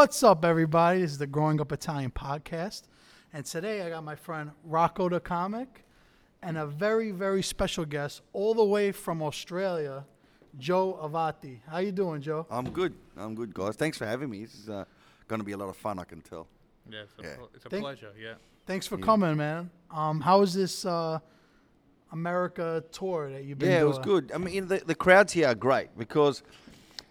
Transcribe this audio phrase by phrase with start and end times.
[0.00, 1.02] What's up, everybody?
[1.02, 2.84] This is the Growing Up Italian podcast.
[3.34, 5.84] And today I got my friend Rocco the Comic
[6.42, 10.06] and a very, very special guest all the way from Australia,
[10.58, 11.58] Joe Avati.
[11.68, 12.46] How you doing, Joe?
[12.50, 12.94] I'm good.
[13.14, 13.76] I'm good, guys.
[13.76, 14.40] Thanks for having me.
[14.46, 14.86] This is uh,
[15.28, 16.46] going to be a lot of fun, I can tell.
[16.88, 17.36] Yeah, it's a, Yeah.
[17.36, 18.12] pl- it's a Thank- pleasure.
[18.18, 18.34] Yeah.
[18.64, 19.68] Thanks for coming, man.
[19.90, 21.18] Um, how was this uh,
[22.10, 24.32] America tour that you've been Yeah, it was good.
[24.32, 26.42] I mean, the, the crowds here are great because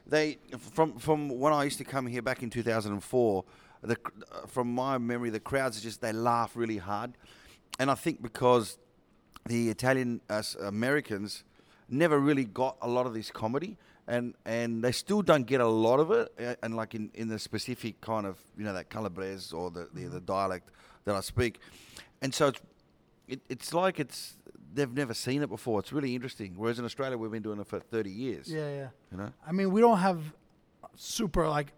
[0.09, 3.43] they, from from when I used to come here back in 2004,
[3.81, 3.97] the,
[4.47, 7.13] from my memory, the crowds are just they laugh really hard,
[7.79, 8.77] and I think because
[9.45, 11.43] the Italian uh, Americans
[11.87, 15.67] never really got a lot of this comedy, and and they still don't get a
[15.67, 18.89] lot of it, uh, and like in, in the specific kind of you know that
[18.89, 20.69] Calabrese or the, the the dialect
[21.05, 21.59] that I speak,
[22.21, 22.61] and so it's
[23.29, 24.38] it, it's like it's
[24.73, 25.79] they've never seen it before.
[25.79, 26.53] It's really interesting.
[26.55, 28.51] Whereas in Australia, we've been doing it for thirty years.
[28.51, 28.87] Yeah, yeah.
[29.11, 29.31] You know.
[29.45, 30.21] I mean, we don't have
[30.95, 31.73] super like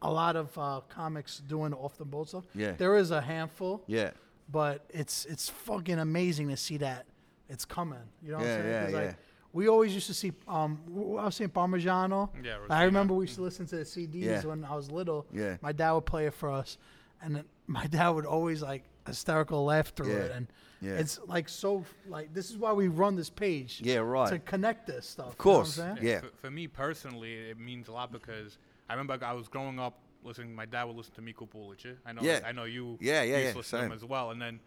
[0.00, 2.44] a lot of uh, comics doing off the boat stuff.
[2.54, 2.72] Yeah.
[2.72, 3.82] There is a handful.
[3.86, 4.10] Yeah.
[4.50, 7.06] but it's it's fucking amazing to see that
[7.48, 7.98] it's coming.
[8.22, 8.72] You know what Yeah, I'm saying?
[8.72, 9.00] yeah, 'Cause, yeah.
[9.06, 9.16] Like,
[9.54, 10.32] we always used to see.
[10.48, 12.30] Um, w- I was seeing Parmigiano.
[12.42, 14.42] Yeah, I remember we used to listen to the CDs Yeah.
[14.46, 15.26] when I was little.
[15.32, 15.58] Yeah.
[15.60, 16.78] My dad would play it for us,
[17.22, 20.36] and then my dad would always like hysterical laugh through it, Yeah.
[20.36, 20.46] and
[20.82, 20.94] Yeah.
[20.94, 23.80] it's like so like this is why we run this page.
[23.82, 24.28] Yeah, right.
[24.30, 25.28] To connect this stuff.
[25.28, 25.78] Of course.
[25.78, 26.20] You know what Yeah.
[26.20, 29.98] For, for me personally, it means a lot because I remember I was growing up
[30.24, 30.54] listening.
[30.54, 31.96] My dad would listen to Miko Pulic.
[32.04, 32.22] I know.
[32.22, 32.40] Yeah.
[32.44, 32.98] I know you.
[33.00, 33.96] Yeah, yeah, used yeah, to listen to him same.
[33.96, 34.30] as well.
[34.30, 34.60] And then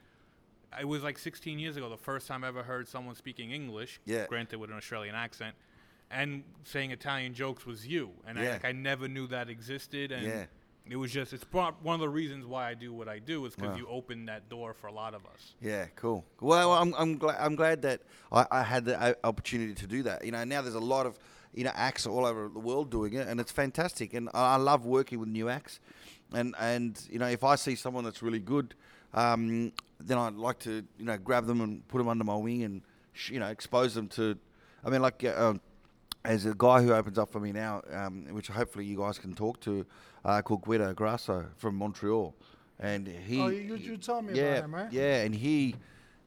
[0.80, 4.00] it was like 16 years ago, the first time I ever heard someone speaking English.
[4.06, 4.26] Yeah.
[4.28, 5.56] Granted, with an Australian accent.
[6.12, 10.24] And saying Italian jokes was you, and I, like, I never knew that existed, and
[10.24, 10.46] Yeah.
[10.90, 13.46] It was just it's pro- one of the reasons why I do what I do
[13.46, 13.78] is because Wow.
[13.78, 15.56] you opened that door for a lot of us.
[15.62, 16.24] Yeah, cool.
[16.42, 18.02] Well, I'm I'm glad I'm glad that
[18.32, 20.24] I, I had the uh, opportunity to do that.
[20.26, 21.18] You know, now there's a lot of
[21.54, 24.14] you know acts all over the world doing it, and it's fantastic.
[24.14, 25.80] And I I love working with new acts.
[26.34, 28.76] And and you know, if I see someone that's really good,
[29.14, 32.64] um, then I'd like to you know grab them and put them under my wing
[32.64, 32.82] and
[33.14, 34.38] sh- you know expose them to.
[34.84, 35.24] I mean, like.
[35.24, 35.62] Uh, um,
[36.24, 39.36] as a guy who opens up for me now, um, which hopefully you guys can
[39.36, 39.86] talk to,
[40.26, 42.36] uh, called Guido Grasso from Montreal,
[42.80, 43.40] and he.
[43.40, 44.92] Oh, you- you told me about yeah, him, right?
[44.92, 45.76] Yeah, and he,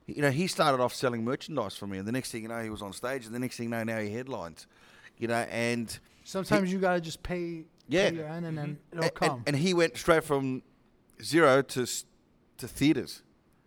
[0.07, 2.63] you know, he started off selling merchandise for me, and the next thing you know,
[2.63, 4.67] he was on stage, and the next thing you know, now he headlines,
[5.19, 7.65] you know, and Sometimes you gotta just pay.
[7.89, 8.11] Yeah.
[8.11, 9.43] Pay your end and then it'll and, come.
[9.47, 10.63] and he went straight from
[11.23, 11.87] zero to
[12.59, 13.23] to theaters.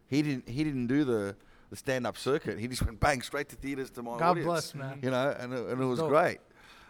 [0.08, 1.36] He didn't he didn't do the
[1.72, 2.60] the stand up circuit.
[2.60, 4.46] He just went bang straight to theaters to my God audience.
[4.46, 5.00] bless, man.
[5.02, 6.10] You know, and it, and it was Dope.
[6.10, 6.38] great,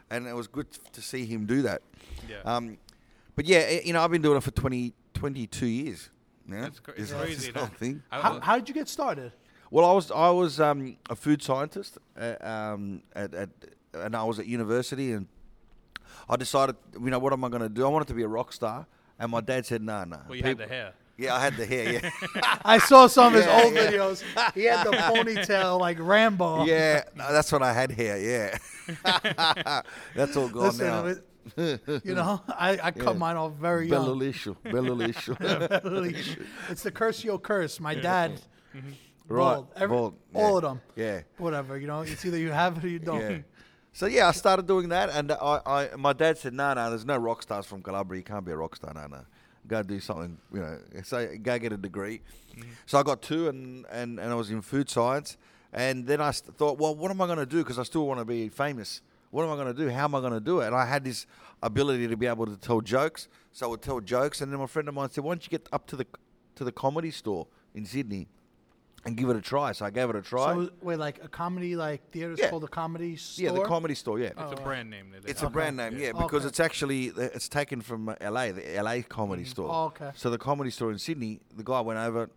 [0.09, 1.81] and it was good to see him do that.
[2.27, 2.41] Yeah.
[2.43, 2.77] Um,
[3.35, 6.09] but yeah, eh, you know, I've been doing it for 20, 22 years.
[6.49, 8.03] Yeah, It's cra- This it's crazy this whole thing.
[8.09, 9.31] How, how did you get started?
[9.69, 13.49] Well, I was I was um, a food scientist, uh, um, at, at
[13.93, 15.27] and I was at university, and
[16.29, 17.85] I decided, you know, what am I going to do?
[17.85, 18.85] I wanted to be a rock star,
[19.17, 20.93] and my dad said, "No, no." well, you had the hair.
[21.17, 21.93] Yeah, I had the hair.
[21.93, 22.09] Yeah,
[22.65, 23.91] I saw some of his Yeah, old yeah.
[23.91, 24.23] videos.
[24.53, 26.65] He had the ponytail like Rambo.
[26.65, 27.03] yeah.
[27.15, 28.17] No, that's when I had hair.
[28.19, 28.57] Yeah,
[30.15, 31.13] that's all gone Listen, now.
[31.57, 33.19] You know, I, I cut Yeah.
[33.19, 34.19] mine off very young.
[34.19, 35.35] Liscio, Bella Liscio.
[36.69, 37.79] it's the Curcio curse.
[37.79, 38.41] My dad,
[38.75, 38.89] mm-hmm.
[39.27, 39.67] Right, bald.
[39.75, 40.47] Every, all yeah.
[40.55, 40.81] of them.
[40.95, 41.21] Yeah.
[41.37, 43.43] Whatever, you know, it's either you have it or you don't.
[43.93, 47.05] So yeah, I started doing that, and I, I my dad said, "No, no, there's
[47.05, 48.19] no rock stars from Calabria.
[48.19, 48.93] You can't be a rock star.
[48.93, 49.25] No, no,
[49.67, 50.37] go do something.
[50.53, 52.21] You know, so go get a degree."
[52.55, 52.69] Mm-hmm.
[52.85, 55.37] So I got two, and, and, and I was in food science,
[55.73, 57.59] and then I st- thought, well, what am I going to do?
[57.59, 59.01] Because I still want to be famous.
[59.31, 59.89] What am I going to do?
[59.89, 60.67] How am I going to do it?
[60.67, 61.25] And I had this
[61.63, 64.67] ability to be able to tell jokes, so I would tell jokes, and then my
[64.67, 66.05] friend of mine said, "Why don't you get up to the
[66.55, 68.27] to the comedy store in Sydney?"
[69.03, 69.71] And give it a try.
[69.71, 70.53] So I gave it a try.
[70.53, 72.51] So wait, like a comedy like theater's Yeah.
[72.51, 73.43] called a comedy store.
[73.45, 74.19] yeah, the comedy store.
[74.19, 74.63] Yeah, It's Oh, a right.
[74.63, 75.09] brand name.
[75.11, 75.53] that they It's a have.
[75.53, 76.47] brand name, yeah, because Okay.
[76.49, 79.69] it's actually it's taken from uh, LA, the LA comedy store.
[79.73, 80.11] Oh, okay.
[80.13, 82.29] So the comedy store in Sydney, the guy went over,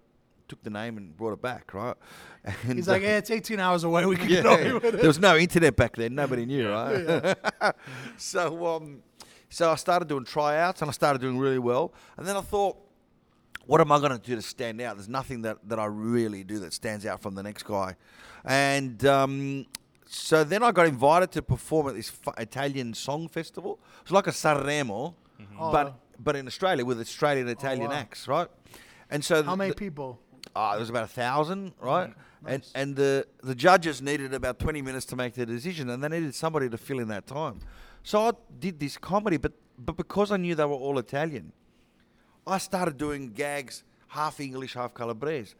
[0.54, 1.96] took the name and brought it back, right?
[2.64, 4.04] And, He's like, uh, yeah, it's 18 hours away.
[4.04, 4.96] We can yeah, get over with it.
[4.98, 6.14] there was no internet back then.
[6.14, 7.34] Nobody knew, right?
[8.18, 9.02] so, um,
[9.48, 11.94] so I started doing tryouts and I started doing really well.
[12.18, 12.76] And then I thought,
[13.66, 14.96] what am I going to do to stand out?
[14.96, 17.96] There's nothing that, that I really do that stands out from the next guy.
[18.44, 19.64] And um,
[20.04, 23.80] so then I got invited to perform at this f- Italian song festival.
[24.02, 25.14] It's like a Sanremo,
[25.58, 25.72] Oh.
[25.72, 27.96] but but in Australia with Australian Italian wow.
[27.96, 28.48] acts, right?
[29.10, 30.20] And so How the- many people?
[30.54, 32.12] Uh, there was about a thousand, right?
[32.46, 32.72] And nice.
[32.74, 36.34] and the the judges needed about twenty minutes to make their decision, and they needed
[36.34, 37.60] somebody to fill in that time.
[38.02, 41.52] So I did this comedy, but but because I knew they were all Italian,
[42.46, 45.54] I started doing gags half English, half calabrese,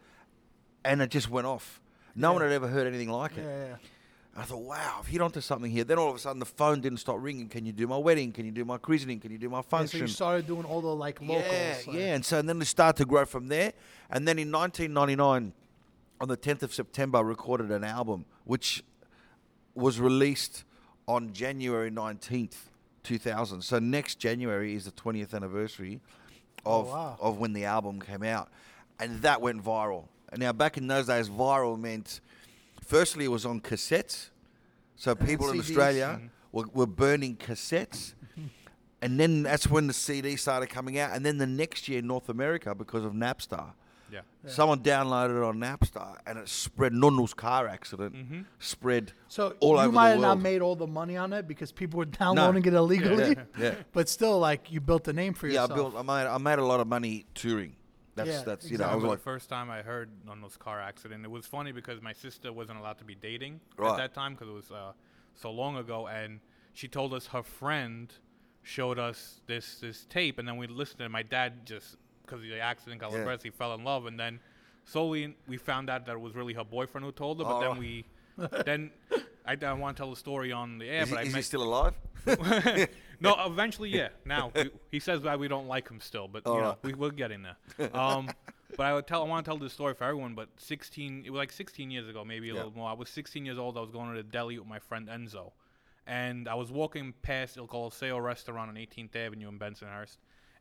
[0.83, 1.81] and it just went off.
[2.15, 3.43] No one had ever heard anything like it.
[3.43, 3.75] yeah, yeah.
[4.37, 5.85] I thought, wow, I've hit onto something here.
[5.85, 7.47] Then all of a sudden, the phone didn't stop ringing.
[7.47, 8.33] Can you do my wedding?
[8.33, 9.19] Can you do my christening?
[9.21, 11.45] Can you do my Yeah, so you started doing all the like locals.
[11.49, 12.15] Yeah, like- yeah.
[12.15, 13.71] And so and then it started to grow from there.
[14.09, 15.53] And then in 1999,
[16.19, 18.83] on the 10th of September, I recorded an album which
[19.73, 20.63] was released
[21.07, 22.55] on January 19th,
[23.03, 23.61] 2000.
[23.61, 26.01] So next January is the 20th anniversary
[26.65, 27.17] Oh, of, wow.
[27.21, 28.49] of when the album came out.
[28.99, 30.05] And that went viral.
[30.29, 32.19] And now, back in those days, viral meant
[32.85, 34.29] firstly, it was on cassettes.
[34.95, 35.59] So people in CDs.
[35.61, 36.21] Australia
[36.51, 38.13] were, were burning cassettes.
[39.01, 41.11] And then that's when the CD started coming out.
[41.15, 43.71] And then the next year in North America, because of Napster,
[44.11, 44.21] Yeah.
[44.47, 46.91] someone downloaded it on Napster and it spread.
[46.93, 48.41] Nonno's car accident Mm-hmm.
[48.57, 50.43] spread So all you over might have not world.
[50.43, 53.35] made all the money on it because people were downloading it illegally.
[53.59, 53.75] yeah.
[53.93, 55.69] But still, like you built a name for yourself.
[55.69, 55.95] yeah, I built.
[55.95, 56.27] I made.
[56.27, 57.75] I made a lot of money touring.
[58.15, 58.89] That's Yeah, that's you I know.
[58.89, 61.25] I was like, the first time I heard on this car accident.
[61.25, 63.91] It was funny because my sister wasn't allowed to be dating Right.
[63.91, 64.93] at that time because it was uh,
[65.33, 66.39] so long ago, and
[66.73, 68.11] she told us her friend
[68.63, 71.01] showed us this this tape, and then we listened.
[71.01, 73.17] And my dad just because of the accident, got Yeah.
[73.19, 74.39] depressed, he fell in love, and then
[74.85, 77.45] slowly we found out that it was really her boyfriend who told her.
[77.45, 78.05] But Oh, then we,
[78.65, 78.91] then
[79.45, 81.35] I don't want to tell the story on the air, is, he, but I is
[81.35, 81.93] he still alive?
[83.19, 84.09] no, eventually, yeah.
[84.25, 86.77] Now we, he says that we don't like him still, but you know, Alright.
[86.83, 87.89] we, we're getting there.
[87.93, 88.27] Um,
[88.77, 90.35] but I would tell, I want to tell this story for everyone.
[90.35, 92.63] But 16, it was like 16 years ago, maybe a Yeah.
[92.63, 92.89] little more.
[92.89, 93.77] I was 16 years old.
[93.77, 95.51] I was going to the deli with my friend Enzo,
[96.07, 100.17] and I was walking past Il Coliseo restaurant on 18th Avenue in Bensonhurst,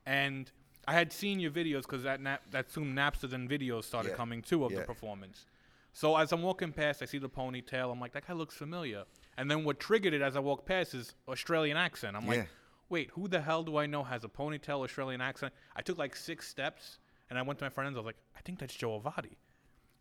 [0.06, 0.50] and
[0.86, 4.16] I had seen your videos because that nap, that soon Napsters and videos started Yeah.
[4.16, 4.80] coming too of Yeah.
[4.80, 5.46] the performance.
[5.92, 7.90] So as I'm walking past, I see the ponytail.
[7.90, 9.04] I'm like, that guy looks familiar.
[9.36, 12.16] And then what triggered it as I walked past is Australian accent.
[12.16, 12.30] I'm Yeah.
[12.30, 12.48] like,
[12.88, 15.52] wait, who the hell do I know has a ponytail Australian accent?
[15.74, 16.98] I took like six steps
[17.30, 17.96] and I went to my friends.
[17.96, 19.36] I was like, I think that's Joe Avati.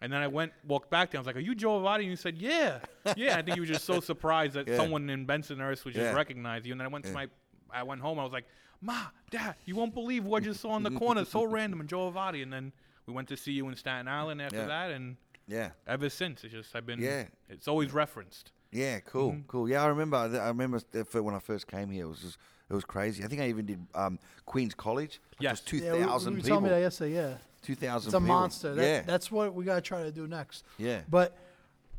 [0.01, 1.19] And then I went, walked back to him.
[1.19, 2.01] I was like, Are you Joe Avati?
[2.01, 2.79] And he said, Yeah.
[3.15, 3.37] Yeah.
[3.37, 4.75] I think he was just so surprised that Yeah.
[4.75, 6.13] someone in Bensonhurst would just Yeah.
[6.13, 6.73] recognize you.
[6.73, 7.27] And then I went to my,
[7.71, 8.19] I went home.
[8.19, 8.45] I was like,
[8.81, 11.23] Ma, Dad, you won't believe what I just saw in the corner.
[11.25, 11.79] So random.
[11.79, 12.43] And Joe Avati.
[12.43, 12.73] And then
[13.07, 14.65] we went to see you in Staten Island after Yeah.
[14.67, 14.91] that.
[14.91, 15.15] And
[15.47, 15.71] yeah.
[15.87, 17.25] ever since, it's just, I've been, Yeah.
[17.49, 18.51] it's always referenced.
[18.73, 19.69] Yeah, cool, cool.
[19.69, 20.17] Yeah, I remember.
[20.17, 20.79] I remember
[21.21, 22.05] when I first came here.
[22.05, 22.37] It was just,
[22.69, 23.23] it was crazy.
[23.23, 25.21] I think I even did um, Queens College.
[25.39, 25.59] Yes.
[25.59, 26.49] just two Yeah, we- thousand we, people.
[26.49, 27.15] told me that yesterday.
[27.15, 28.07] Yeah, Two thousand.
[28.09, 28.35] it's a people.
[28.35, 28.75] monster.
[28.75, 30.65] That, yeah, that's what we gotta try to do next.
[30.77, 31.37] yeah, But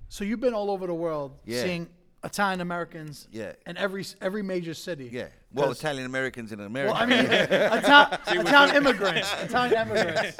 [0.08, 1.62] so you've been all over the world, Yeah.
[1.62, 1.88] seeing
[2.24, 3.52] Italian Americans, Yeah.
[3.66, 5.08] in every every major city.
[5.12, 5.28] yeah.
[5.52, 6.92] Well, Italian Americans in America.
[6.94, 10.36] Well, I mean, Ita- Italian immigrants, Italian immigrants.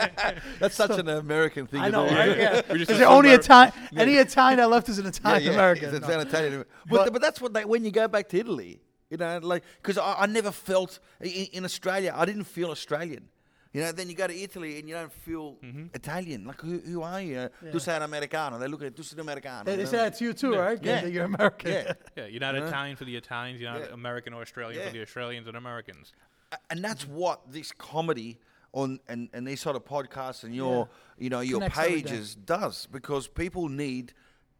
[0.59, 1.81] that's such an American thing.
[1.81, 2.15] I know, do.
[2.17, 2.37] right?
[2.37, 2.63] Yeah.
[2.75, 3.45] Is a it only suburb.
[3.45, 3.73] Italian?
[3.97, 5.95] Any Italian that left is an Italian yeah, yeah, American.
[5.95, 6.15] It's No.
[6.19, 6.65] an Italian.
[6.87, 9.63] But, But- but that's what they, when you go back to Italy, you know, like
[9.81, 13.29] because I, I never felt in, in Australia, I didn't feel Australian.
[13.75, 15.87] You know, then you go to Italy and you don't feel mm-hmm.
[15.95, 16.47] Italian.
[16.47, 17.35] Like who, who are you?
[17.35, 17.71] Yeah.
[17.73, 18.57] Tu sei un americano.
[18.57, 19.65] They look at tu sei un americano.
[19.65, 20.79] They, you they say it's you too, right?
[20.81, 21.01] Yeah.
[21.01, 21.73] That You're American.
[21.73, 21.93] Yeah.
[22.17, 22.69] Yeah, you're not Yeah.
[22.69, 23.61] Italian for the Italians.
[23.61, 23.95] You're not Yeah.
[23.95, 24.87] American or Australian Yeah.
[24.87, 26.13] for the Australians and Americans.
[26.53, 27.17] A- and that's mm-hmm.
[27.17, 28.39] what this comedy
[28.73, 30.89] on and, and these sort of podcasts and your
[31.19, 34.13] you know your Connects pages does because people need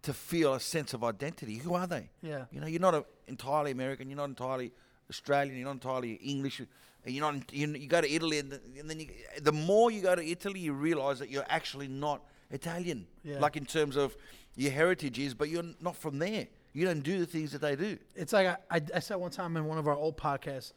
[0.03, 1.59] to feel a sense of identity.
[1.59, 2.11] Who are they?
[2.21, 2.47] Yeah.
[2.51, 4.11] You know, you're not a, entirely American.
[4.11, 4.73] You're not entirely
[5.09, 5.57] Australian.
[5.57, 6.61] You're not entirely English.
[7.05, 7.53] And You're not.
[7.53, 9.09] You, you go to Italy, and, the, and then you,
[9.43, 13.07] the more you go to Italy, you realize that you're actually not Italian.
[13.23, 13.39] Yeah.
[13.41, 14.17] Like in terms of
[14.57, 16.47] your heritage is, but you're not from there.
[16.73, 17.99] You don't do the things that they do.
[18.15, 20.73] It's like I, I, I said one time in one of our old podcasts,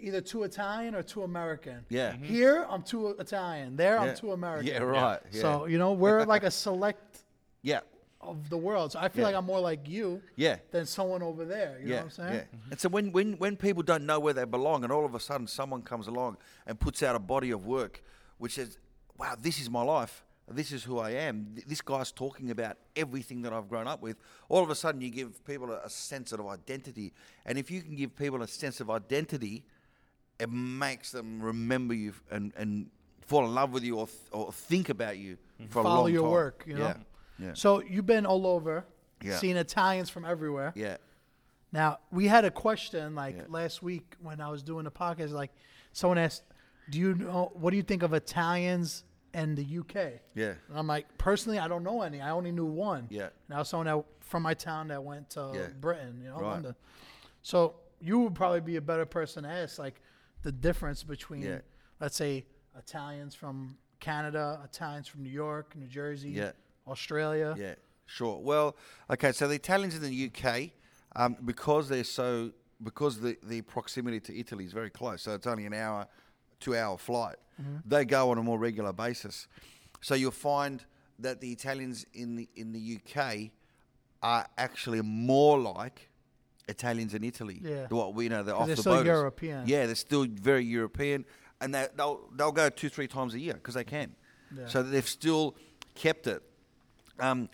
[0.00, 1.84] either too Italian or too American.
[1.88, 2.12] Yeah.
[2.12, 2.24] Mhm.
[2.24, 3.76] Here I'm too Italian.
[3.76, 4.02] There Yeah.
[4.02, 4.66] I'm too American.
[4.66, 5.20] Yeah, right.
[5.30, 5.40] Yeah.
[5.40, 7.24] So you know we're like a select
[7.62, 7.80] yeah.
[8.26, 8.92] Of the world.
[8.92, 9.26] So I feel Yeah.
[9.28, 10.56] like I'm more like you Yeah.
[10.70, 11.78] than someone over there.
[11.80, 12.34] You know yeah, what I'm saying?
[12.34, 12.58] Yeah.
[12.72, 15.20] And so when, when, when people don't know where they belong and all of a
[15.20, 18.02] sudden someone comes along and puts out a body of work
[18.38, 18.78] which says,
[19.16, 20.22] wow, this is my life.
[20.48, 21.52] This is who I am.
[21.54, 24.16] Th- This guy's talking about everything that I've grown up with.
[24.48, 27.12] All of a sudden, you give people a, a sense of identity.
[27.44, 29.64] And if you can give people a sense of identity,
[30.38, 32.90] it makes them remember you f- and, and
[33.22, 35.66] fall in love with you or, th- or think about you mm-hmm.
[35.72, 36.30] for a Follow long your time.
[36.30, 36.84] work, you know?
[36.84, 36.96] Yeah.
[37.38, 37.52] Yeah.
[37.54, 38.84] So you've been all over,
[39.22, 39.36] Yeah.
[39.38, 40.72] seeing Italians from everywhere.
[40.74, 40.96] yeah.
[41.72, 43.44] Now we had a question like Yeah.
[43.48, 45.30] last week when I was doing the podcast.
[45.32, 45.52] Like
[45.92, 46.44] someone asked,
[46.90, 50.54] "Do you know what do you think of Italians and the UK?" Yeah.
[50.68, 52.20] And I'm like, personally, I don't know any.
[52.22, 53.08] I only knew one.
[53.10, 53.30] Yeah.
[53.48, 55.68] Now someone that, from my town that went to Yeah.
[55.80, 56.52] Britain, you know, Right.
[56.52, 56.76] London.
[57.42, 60.00] So you would probably be a better person to ask, like,
[60.42, 61.60] the difference between, Yeah.
[62.00, 66.52] let's say, Italians from Canada, Italians from New York, New Jersey, Yeah.
[66.86, 67.54] Australia.
[67.58, 67.74] Yeah,
[68.06, 68.38] sure.
[68.38, 68.76] Well,
[69.10, 70.70] okay, so the Italians in the UK,
[71.14, 72.52] um, because they're so
[72.82, 76.06] because the the proximity to Italy is very close, so it's only an hour,
[76.60, 77.36] two hour flight.
[77.86, 79.48] They go on a more regular basis,
[80.02, 80.84] so you'll find
[81.18, 83.50] that the Italians in the in the UK
[84.22, 86.10] are actually more like
[86.68, 87.60] Italians in Italy.
[87.62, 87.86] Yeah.
[87.88, 89.04] What we know, they're off they're the still.
[89.04, 89.66] European.
[89.66, 91.24] Yeah, they're still very European,
[91.60, 94.14] and they, they'll they'll go two three times a year because they can.
[94.56, 94.66] Yeah.
[94.66, 95.56] So they've still
[95.94, 96.42] kept it.
[97.18, 97.48] Um,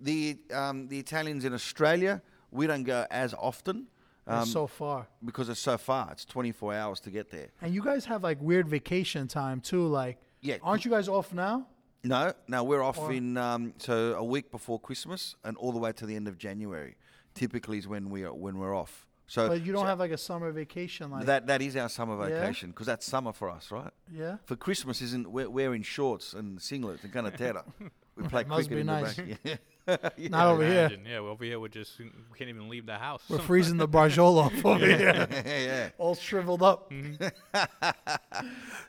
[0.00, 3.86] the um, the Italians in Australia, we don't go as often
[4.26, 5.06] um, so far.
[5.24, 6.08] because it's so far.
[6.12, 7.48] It's 24 hours to get there.
[7.62, 9.86] And you guys have like weird vacation time too.
[9.86, 10.56] Like, Yeah.
[10.62, 11.66] aren't you guys off now?
[12.02, 15.78] No, no, we're off Or- in um, so a week before Christmas and all the
[15.78, 16.96] way to the end of January.
[17.34, 19.06] Typically is when we are when we're off.
[19.26, 21.88] So But you don't so have like a summer vacation, like that that is our
[21.88, 23.90] summer vacation because that's summer for us, right?
[24.12, 24.36] yeah.
[24.44, 27.64] For Christmas isn't we're, we're in shorts and singlets and canatera.
[28.16, 29.16] We play Must cricket be in nice.
[29.16, 29.60] the back.
[29.86, 30.28] Yeah.
[30.30, 30.78] Not over here.
[30.86, 31.04] Imagine.
[31.06, 32.06] Yeah, well, over here we're just we
[32.38, 33.22] can't even leave the house.
[33.28, 35.90] We're freezing the Barjolo off over here, yeah.
[35.98, 36.90] all shriveled up.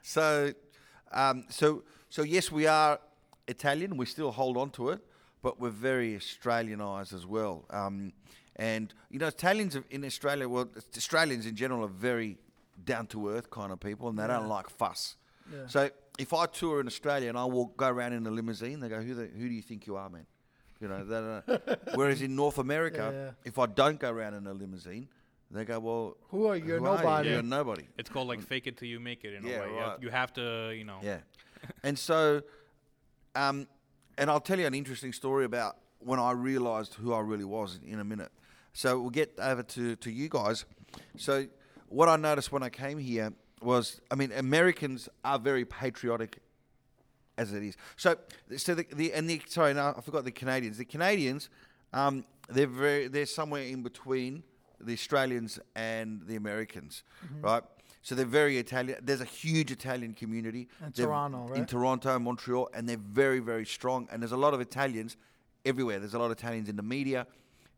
[0.02, 0.54] So,
[1.12, 3.00] um, so, so yes, we are
[3.48, 3.98] Italian.
[3.98, 5.02] We still hold on to it,
[5.42, 7.66] but we're very Australianised as well.
[7.72, 8.14] Um,
[8.56, 12.38] and you know, Italians in Australia, well, Australians in general are very
[12.86, 15.18] down to earth kind of people, and they don't like fuss.
[15.52, 15.68] Yeah.
[15.68, 18.90] So, if I tour in Australia and I walk go around in a limousine, they
[18.90, 20.26] go, "Who, the, who do you think you are, man?"
[20.80, 21.04] You know.
[21.06, 21.16] They
[21.58, 23.32] don't, whereas in North America, Yeah, yeah.
[23.46, 25.08] if I don't go around in a limousine,
[25.52, 26.66] they go, "Well, Who are you?
[26.66, 27.30] You're who are nobody.
[27.30, 29.68] You're nobody." It's called like fake it till you make it in Yeah, a way.
[29.70, 30.02] You have- right.
[30.02, 31.00] You have to, you know.
[31.02, 31.20] Yeah.
[31.84, 32.42] and so,
[33.36, 33.68] um,
[34.18, 37.80] and I'll tell you an interesting story about when I realised who I really was
[37.86, 38.32] in a minute.
[38.74, 40.66] So we'll get over to, to you guys.
[41.18, 41.48] So
[41.88, 46.40] what I noticed when I came here was, I mean, Americans are very patriotic
[47.38, 47.76] as it is.
[47.98, 48.16] So,
[48.58, 50.78] so the, the and the sorry, no, I forgot the Canadians.
[50.78, 51.50] The Canadians,
[51.94, 54.44] um, they're very they're somewhere in between
[54.80, 57.04] the Australians and the Americans,
[57.42, 57.64] right?
[58.02, 59.00] So they're very Italian.
[59.02, 61.66] There's a huge Italian community In Toronto, In?
[61.66, 64.08] Toronto, Montreal, and they're very very strong.
[64.12, 65.18] And there's a lot of Italians
[65.66, 66.00] everywhere.
[66.00, 67.26] There's a lot of Italians in the media,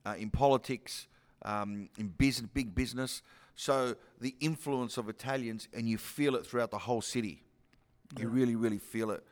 [0.05, 1.07] uh, in politics,
[1.43, 3.21] um, in business, big business.
[3.57, 7.43] So the influence of Italians, and you feel it throughout the whole city.
[8.17, 9.23] You really, really feel it.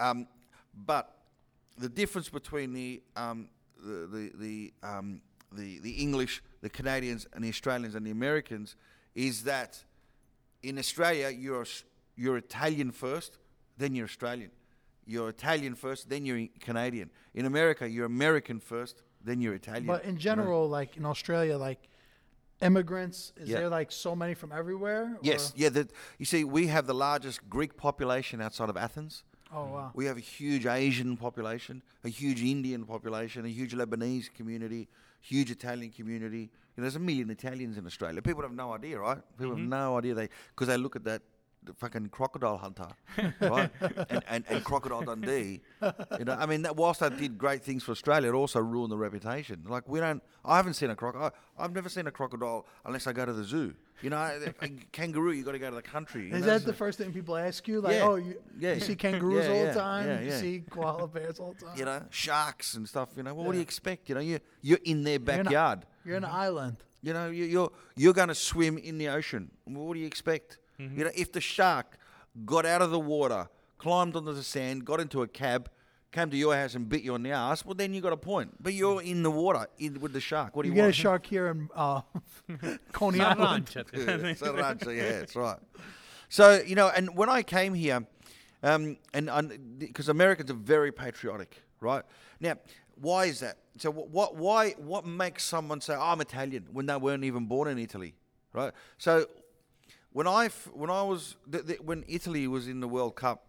[0.00, 0.26] Um,
[0.74, 1.14] but
[1.76, 3.48] the difference between the um,
[3.84, 5.20] the the the, um,
[5.52, 8.76] the the English, the Canadians, and the Australians and the Americans
[9.14, 9.84] is that
[10.62, 11.66] in Australia you're
[12.16, 13.36] you're Italian first,
[13.76, 14.50] then you're Australian.
[15.04, 17.10] You're Italian first, then you're Canadian.
[17.34, 19.86] In America, you're American first, then you're Italian.
[19.86, 21.88] But in general, like in Australia, like
[22.60, 23.60] immigrants, is Yeah.
[23.60, 25.14] there like so many from everywhere?
[25.14, 25.68] or- yes, yeah.
[25.68, 25.88] The,
[26.18, 29.24] you see, we have the largest Greek population outside of Athens.
[29.52, 29.90] Oh wow.
[29.94, 34.88] We have a huge Asian population, a huge Indian population, a huge Lebanese community,
[35.20, 36.50] huge Italian community.
[36.50, 38.20] You know, there's a million Italians in Australia.
[38.20, 39.18] People have no idea, right?
[39.38, 39.70] People have mm-hmm.
[39.70, 41.22] no idea they because they look at that
[41.64, 42.88] the fucking crocodile hunter,
[43.40, 43.70] right?
[44.10, 45.60] and, and, and crocodile Dundee.
[46.18, 48.92] You know, I mean, that, whilst that did great things for Australia, it also ruined
[48.92, 49.64] the reputation.
[49.66, 50.22] Like we don't.
[50.44, 51.32] I haven't seen a crocodile.
[51.58, 53.74] I've never seen a crocodile unless I go to the zoo.
[54.00, 54.38] You know,
[54.92, 55.32] kangaroo.
[55.32, 56.30] You got to go to the country.
[56.30, 57.80] Is know, that so- the first thing people ask you?
[57.80, 58.06] Like, Yeah.
[58.06, 58.74] oh, you, Yeah.
[58.74, 60.24] you see kangaroos Yeah, all the time.
[60.24, 61.76] You see koala bears all the time.
[61.76, 63.10] you know, sharks and stuff.
[63.16, 64.08] You know, well, what do you expect?
[64.08, 65.84] You know, you you're in their You're backyard.
[66.04, 66.76] You're in an island.
[67.02, 69.50] You know, you, you're you're going to swim in the ocean.
[69.64, 70.58] What do you expect?
[70.78, 71.98] You know, if the shark
[72.46, 75.68] got out of the water, climbed onto the sand, got into a cab,
[76.12, 78.16] came to your house and bit you on the ass, well, then you got a
[78.16, 78.62] point.
[78.62, 80.54] But you're in the water in, with the shark.
[80.56, 80.76] What do You want?
[80.76, 82.02] you, get a shark here in uh,
[82.92, 83.66] Coney Island.
[83.66, 83.84] Sarancha.
[83.92, 85.58] Yeah, Sriracha, yeah, that's right.
[86.28, 88.06] So you know, and when I came here,
[88.62, 92.04] um, and because Americans are very patriotic, right?
[92.40, 92.54] Now,
[93.00, 93.56] why is that?
[93.78, 94.36] So wh- what?
[94.36, 94.72] Why?
[94.72, 98.14] What makes someone say I'm Italian when they weren't even born in Italy,
[98.52, 98.72] right?
[98.98, 99.26] So
[100.12, 103.44] when I f- when I was th- th- when Italy was in the World Cup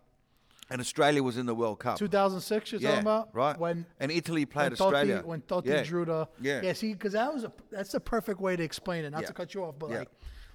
[0.70, 3.30] and Australia was in the World Cup, 2006, you're yeah, talking about?
[3.34, 3.58] right?
[3.58, 5.84] When and Italy played when Totti, Australia when Totti yeah.
[5.84, 6.62] drew the Yeah.
[6.64, 6.74] yeah.
[6.74, 9.12] See, because that was a that's the perfect way to explain it.
[9.12, 9.28] Not Yeah.
[9.28, 10.00] to cut you off, but Yeah.
[10.00, 10.10] like,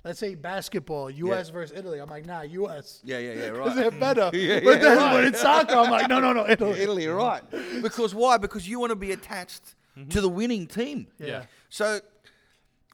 [0.04, 1.48] let's say basketball, U.S.
[1.48, 1.98] versus Italy.
[1.98, 3.00] I'm like, nah, U.S.
[3.04, 3.76] Yeah, yeah, yeah, Because right.
[3.76, 4.30] they're better.
[4.36, 5.14] Yeah, but yeah, then right.
[5.14, 6.80] when it's soccer, I'm like, no, no, no, Italy.
[6.80, 7.42] Italy, right?
[7.82, 8.36] Because why?
[8.36, 10.10] Because you want to be attached mm-hmm.
[10.10, 11.08] to the winning team.
[11.18, 11.44] Yeah.
[11.70, 12.00] So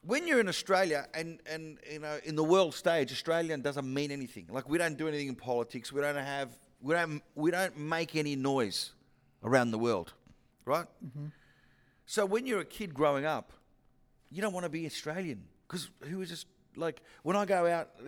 [0.03, 4.11] when you're in Australia and and you know in the world stage, Australian doesn't mean
[4.11, 4.47] anything.
[4.51, 5.93] Like we don't do anything in politics.
[5.93, 8.93] We don't have we don't we don't make any noise
[9.45, 10.13] around the world,
[10.65, 10.87] right?
[12.07, 13.53] So when you're a kid growing up,
[14.31, 17.91] you don't want to be Australian because who is just like when I go out.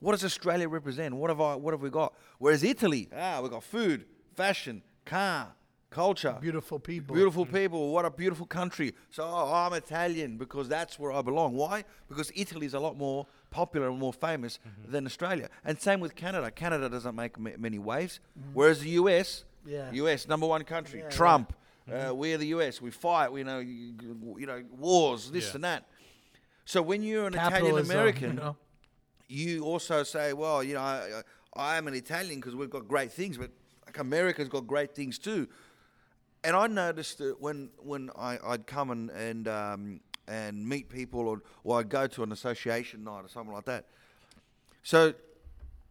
[0.00, 1.14] What does Australia represent?
[1.14, 1.54] What have I?
[1.54, 2.12] What have we got?
[2.38, 4.04] Whereas Italy, ah, we got food,
[4.34, 5.54] fashion, car,
[5.96, 6.36] culture.
[6.40, 7.14] Beautiful people.
[7.16, 7.80] Beautiful people.
[7.94, 8.88] What a beautiful country.
[9.10, 11.50] So oh, I'm Italian because that's where I belong.
[11.64, 11.84] Why?
[12.10, 14.92] Because Italy's a lot more popular and more famous Mm-hmm.
[14.92, 15.48] than Australia.
[15.64, 16.50] And same with Canada.
[16.50, 18.20] Canada doesn't make ma- many waves,
[18.58, 19.28] whereas the US,
[19.66, 19.74] Mm-hmm.
[19.76, 20.04] Yeah.
[20.12, 21.46] US number one country, Yeah, Trump.
[21.88, 22.10] yeah.
[22.10, 22.74] Uh, we're the US.
[22.86, 23.28] We fight.
[23.36, 25.80] We know you, know wars, this and that.
[26.72, 28.56] So when you're an Italian American, You know?
[29.28, 31.22] you also say, well, you know, I,
[31.70, 33.50] I am an Italian because we've got great things, but
[33.86, 35.42] like America's got great things too.
[36.46, 41.26] And I noticed that when when I, I'd come and and um, and meet people,
[41.26, 43.86] or or I'd go to an association night or something like that.
[44.84, 45.12] So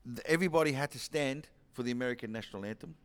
[0.06, 2.96] th- everybody had to stand for the American national anthem.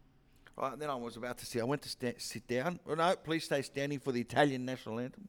[0.56, 1.60] Right, and then I was about to sit.
[1.60, 2.78] I went to sta- sit down.
[2.86, 5.26] Well, no, please stay standing for the Italian national anthem.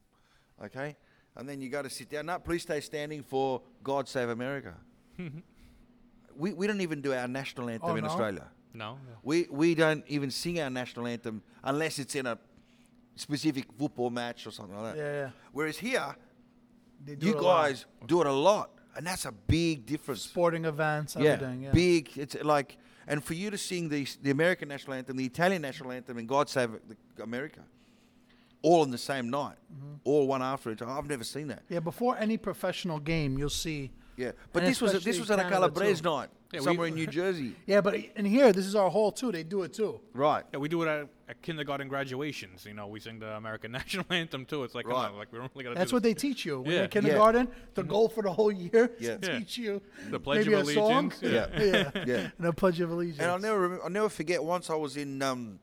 [0.64, 0.94] Okay,
[1.34, 2.26] and then you go to sit down.
[2.26, 4.74] No, please stay standing for God Save America.
[6.36, 8.10] we we don't even do our national anthem Oh, in no?
[8.10, 8.46] Australia.
[8.74, 8.98] No.
[9.22, 12.38] We we don't even sing our national anthem unless it's in a
[13.16, 14.98] specific football match or something like that.
[14.98, 15.30] Yeah, yeah.
[15.52, 16.16] Whereas here,
[17.04, 17.62] They do you it lot.
[17.68, 20.22] guys do it a lot, and that's a big difference.
[20.22, 21.62] Sporting events, everything.
[21.62, 21.72] Yeah.
[21.72, 22.10] big.
[22.16, 25.92] It's like, and for you to sing the the American national anthem, the Italian national
[25.92, 26.70] anthem, and God Save
[27.22, 27.60] America,
[28.62, 29.94] all in the same night, Mm-hmm.
[30.04, 30.82] all one after each.
[30.82, 30.92] other.
[30.92, 31.62] I've never seen that.
[31.68, 33.90] Yeah, before any professional game, you'll see.
[34.16, 36.08] Yeah, but And this was a, especially this was at a Canada, Calabrese too.
[36.10, 37.54] night Yeah, we- somewhere in New Jersey.
[37.66, 39.32] Yeah, but in here, this is our hall too.
[39.32, 40.00] They do it too.
[40.12, 40.44] Right.
[40.52, 42.66] Yeah, we do it at, at kindergarten graduations.
[42.66, 44.62] You know, we sing the American national anthem too.
[44.64, 45.10] It's like, come Right.
[45.10, 46.70] on, like we don't really gotta That's do what they teach you when Yeah.
[46.72, 46.84] you're Yeah.
[46.84, 47.48] in kindergarten.
[47.74, 49.16] The goal for the whole year is Yeah.
[49.16, 49.38] to Yeah.
[49.38, 49.80] teach you
[50.10, 51.12] The Pledge maybe of a song.
[51.22, 51.90] Allegiance, yeah.
[51.94, 52.30] yeah, Yeah.
[52.38, 53.20] and a pledge of allegiance.
[53.20, 54.44] And I'll never, remember, I'll never forget.
[54.44, 55.58] Once I was in um,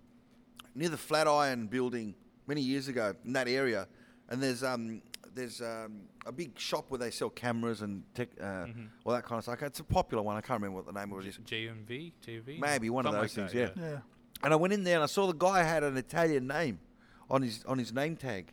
[0.73, 2.15] near the Flatiron Building
[2.47, 3.87] many years ago in that area,
[4.29, 5.01] and there's um,
[5.33, 8.65] there's um, a big shop where they sell cameras and tech, uh,
[9.05, 9.61] all that kind of stuff.
[9.61, 10.35] It's a popular one.
[10.37, 11.37] I can't remember what the name of it is.
[11.37, 12.59] JMV, JV.
[12.59, 13.99] Maybe one of those like things, that, yeah.
[14.43, 16.79] And I went in there and I saw the guy had an Italian name
[17.29, 18.51] on his on his name tag,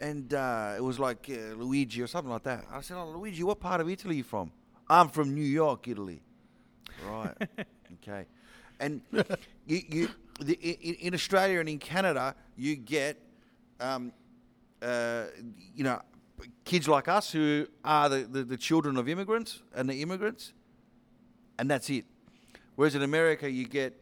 [0.00, 2.64] and uh, it was like uh, Luigi or something like that.
[2.70, 4.52] I said, "Oh, Luigi, what part of Italy are you from?"
[4.88, 6.22] I'm from New York, Italy.
[7.08, 7.34] Right.
[7.94, 8.26] okay.
[8.78, 9.00] And
[9.66, 10.08] you you
[10.40, 13.20] the, in, in Australia and in Canada, you get,
[13.80, 14.12] um,
[14.82, 15.24] uh,
[15.74, 16.00] you know,
[16.64, 20.52] kids like us who are the, the, the children of immigrants and the immigrants,
[21.58, 22.04] and that's it.
[22.74, 23.94] Whereas in America, you get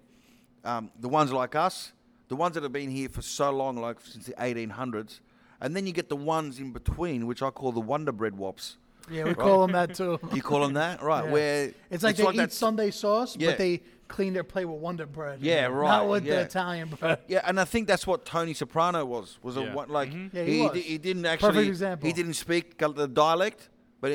[0.65, 1.93] um, the ones like us,
[2.29, 5.21] the ones that have been here for so long, like since the 1800s,
[5.61, 8.77] and then you get the ones in between, which I call the Wonder Bread Wops.
[9.11, 10.19] Yeah, we call them that too.
[10.33, 11.25] You call them that, right?
[11.25, 11.31] Yeah.
[11.31, 13.51] Where It's like they eat that- Sunday sauce, Yeah.
[13.51, 15.41] but they clean their plate with Wonder Bread.
[15.41, 16.35] Yeah, right, Not with yeah.
[16.37, 17.19] the Italian bread.
[17.29, 19.39] Yeah, and I think that's what Tony Soprano was.
[19.43, 19.75] Was a Yeah.
[19.75, 20.31] one like Mhm.
[20.35, 20.73] Yeah, he he, was.
[20.73, 22.07] di- he didn't Perfect actually example.
[22.09, 23.69] he didn't speak gal- the dialect,
[24.01, 24.15] but uh,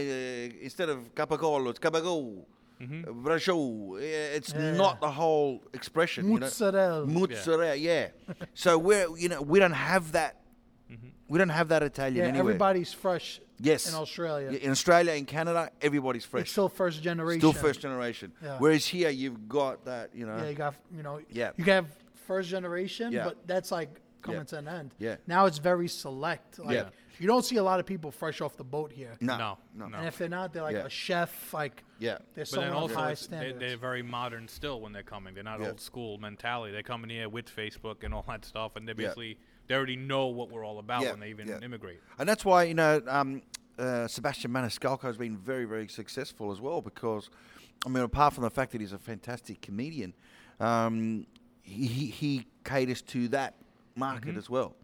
[0.61, 2.45] instead of capagolo, it's cabago.
[2.79, 3.97] Brasho.
[4.01, 4.71] It's Yeah.
[4.73, 6.25] not the whole expression.
[6.27, 6.39] you know?
[6.41, 7.05] Mozzarella.
[7.05, 8.07] Mozzarella, yeah.
[8.53, 10.41] so we're you know we don't have that.
[11.27, 12.51] We don't have that Italian Yeah, anywhere.
[12.53, 13.89] everybody's fresh yes.
[13.89, 14.49] in Australia.
[14.51, 16.41] In Australia, in Canada, everybody's fresh.
[16.43, 17.39] It's still first generation.
[17.39, 18.31] Still first generation.
[18.43, 18.57] Yeah.
[18.59, 20.37] Whereas here, you've got that, you know.
[20.37, 21.19] Yeah, you got you know.
[21.31, 21.51] Yeah.
[21.57, 21.87] You can have
[22.27, 23.25] first generation, Yeah.
[23.25, 23.89] but that's like
[24.21, 24.91] coming to an end.
[24.99, 25.15] Yeah.
[25.27, 26.59] Now it's very select.
[26.59, 26.89] Like Yeah.
[27.19, 29.15] You don't see a lot of people fresh off the boat here.
[29.21, 29.97] no, No, no, no.
[29.99, 30.85] And if they're not, they're like Yeah.
[30.85, 31.53] a chef.
[31.53, 32.17] Like Yeah.
[32.17, 33.59] they're But then someone of also, high it's- they, standards.
[33.59, 35.33] they're very modern still when they're coming.
[35.33, 35.67] They're not Yeah.
[35.69, 36.73] old school mentality.
[36.73, 39.07] They come in here with Facebook and all that stuff, and they Yeah.
[39.07, 41.59] basically they already know what we're all about Yeah, when they even yeah.
[41.61, 41.99] immigrate.
[42.19, 43.41] And that's why, you know, um,
[43.79, 47.29] uh, Sebastian Maniscalco has been very, very successful as well because,
[47.85, 50.13] I mean, apart from the fact that he's a fantastic comedian,
[50.59, 51.25] um,
[51.63, 53.55] he, he, he caters to that
[53.95, 54.37] market Mm-hmm.
[54.37, 54.75] as well.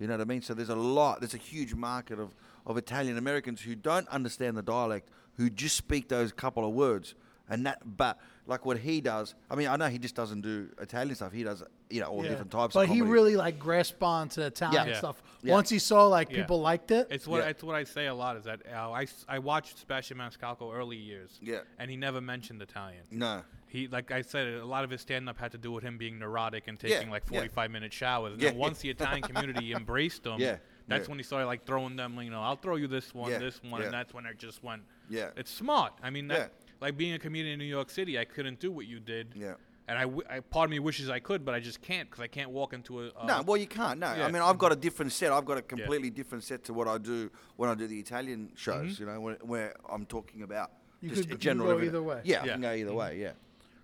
[0.00, 0.42] You know what I mean?
[0.42, 2.34] So there's a lot, there's a huge market of,
[2.66, 7.14] of Italian Americans who don't understand the dialect, who just speak those couple of words.
[7.50, 10.68] And that, but like what he does, I mean, I know he just doesn't do
[10.80, 11.32] Italian stuff.
[11.32, 12.30] He does, you know, all Yeah.
[12.30, 12.86] different types of stuff.
[12.88, 14.96] But he really like grasped on to Italian Yeah.
[14.98, 15.20] stuff.
[15.42, 15.52] Yeah.
[15.54, 16.36] Once he saw like Yeah.
[16.38, 17.08] people liked it.
[17.10, 17.48] It's what Yeah.
[17.50, 20.72] it's what I say a lot is that uh, I, s- I watched Sebastian Maniscalco
[20.72, 21.38] early years.
[21.42, 21.58] Yeah.
[21.78, 23.02] And he never mentioned Italian.
[23.10, 23.42] No.
[23.70, 25.96] He like I said, a lot of his stand up had to do with him
[25.96, 27.38] being neurotic and Yeah, taking like yeah.
[27.38, 28.32] forty five minute showers.
[28.34, 28.50] And Yeah.
[28.50, 30.56] then once the Italian community embraced him, Yeah,
[30.88, 31.10] that's yeah.
[31.10, 33.62] when he started like throwing them, you know, I'll throw you this one, Yeah, this
[33.62, 33.86] one, yeah.
[33.86, 34.82] and that's when it just went.
[35.08, 35.30] Yeah.
[35.36, 35.92] It's smart.
[36.02, 36.48] I mean, that Yeah.
[36.80, 39.34] like being a comedian in New York City, I couldn't do what you did.
[39.36, 39.54] Yeah.
[39.86, 42.22] And I, w- I part of me wishes I could, but I just can't because
[42.22, 43.10] I can't walk into a.
[43.16, 43.98] a No, well, you can't.
[43.98, 44.24] No, yeah.
[44.26, 45.32] I mean, I've got a different set.
[45.32, 48.52] I've got a completely different set to what I do when I do the Italian
[48.56, 48.94] shows.
[48.94, 49.02] Mm-hmm.
[49.02, 51.68] You know, where, where I'm talking about You just could- a you general.
[51.70, 51.88] go event.
[51.88, 52.20] either way.
[52.24, 52.52] Yeah, I Yeah.
[52.52, 52.98] can go either mm-hmm.
[52.98, 53.18] way.
[53.20, 53.32] Yeah,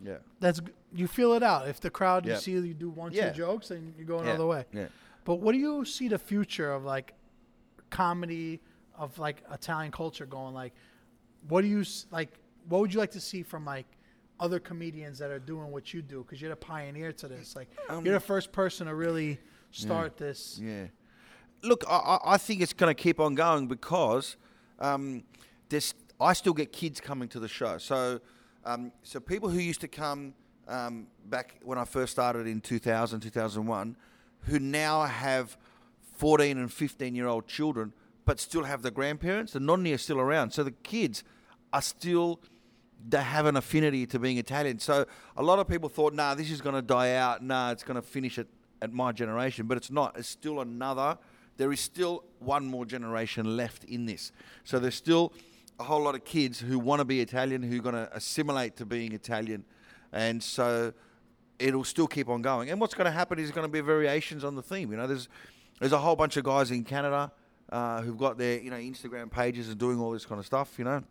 [0.03, 0.61] yeah, That's
[0.93, 1.69] you feel it out.
[1.69, 2.39] If the crowd you Yeah.
[2.39, 3.31] see you do one Yeah.
[3.31, 4.29] two jokes, then you go yeah.
[4.31, 4.65] another way.
[4.73, 4.87] Yeah.
[5.25, 7.15] But what do you see the future of like
[7.91, 8.61] comedy
[8.95, 10.55] of like Italian culture going?
[10.55, 10.73] Like,
[11.49, 12.31] what do you s- like?
[12.69, 13.87] What would you like to see from like
[14.41, 16.23] other comedians that are doing what you do?
[16.23, 17.55] Because you're the pioneer to this.
[17.57, 19.39] Like Um, you're the first person to really
[19.71, 20.59] start this.
[20.63, 20.87] Yeah.
[21.63, 24.37] Look, I, I- I think it's going to keep on going because
[24.79, 25.25] um,
[25.69, 27.79] there's, I still get kids coming to the show.
[27.79, 28.21] So,
[28.67, 30.35] um, so people who used to come
[30.67, 33.97] um, back when I first started in 2000, 2001,
[34.41, 35.57] who now have
[36.17, 37.93] 14 and 15 year old children,
[38.25, 40.51] but still have the grandparents, the nonni are still around.
[40.51, 41.23] So the kids
[41.73, 42.41] are still
[43.09, 44.81] they have an affinity to being Italian.
[44.81, 47.43] So a lot of people thought, nah, this is going to die out.
[47.43, 48.49] Nah, it's going to finish it
[48.83, 49.67] at my generation.
[49.67, 50.19] But it's not.
[50.19, 51.17] It's still another.
[51.57, 54.33] There is still one more generation left in this.
[54.65, 55.33] So there's still
[55.79, 58.77] a whole lot of kids who want to be Italian, who are going to assimilate
[58.77, 59.65] to being Italian.
[60.13, 60.93] And so
[61.59, 62.71] it'll still keep on going.
[62.71, 64.91] And what's going to happen is going to be variations on the theme.
[64.91, 65.29] You know, there's
[65.81, 67.31] there's a whole bunch of guys in Canada
[67.71, 70.79] uh, who've got their you know Instagram pages and doing all this kind of stuff.
[70.79, 71.03] You know,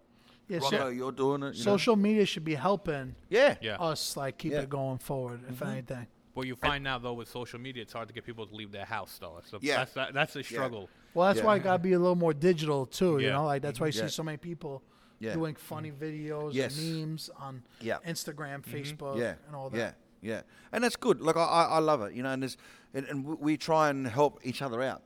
[0.47, 1.56] Yeah, Rocco, so- you're doing it.
[1.56, 1.71] You know?
[1.78, 3.56] social media should be helping Yeah.
[3.62, 3.75] Yeah.
[3.78, 4.62] us like keep Yeah.
[4.62, 5.71] it going forward, if Mm-hmm.
[5.71, 6.08] anything.
[6.36, 8.71] What you find now though with social media, it's hard to get people to leave
[8.71, 9.39] their house though.
[9.50, 9.78] So Yeah.
[9.78, 10.89] that's that, that's a struggle.
[11.13, 11.45] Well, that's Yeah.
[11.45, 13.17] why I gotta be a little more digital too.
[13.19, 13.32] You Yeah.
[13.34, 14.08] know, like that's why you Yeah.
[14.08, 14.84] see so many people
[15.19, 15.34] Yeah.
[15.34, 16.78] doing funny videos, Yes.
[16.78, 18.00] and memes on Yeah.
[18.06, 18.76] Instagram, mm-hmm.
[18.76, 19.78] Facebook, yeah, and all that.
[20.21, 20.41] Yeah, yeah,
[20.74, 21.21] and that's good.
[21.21, 22.13] Like I, I, I love it.
[22.13, 22.58] You know, and there's,
[22.93, 25.04] and, and we- we try and help each other out.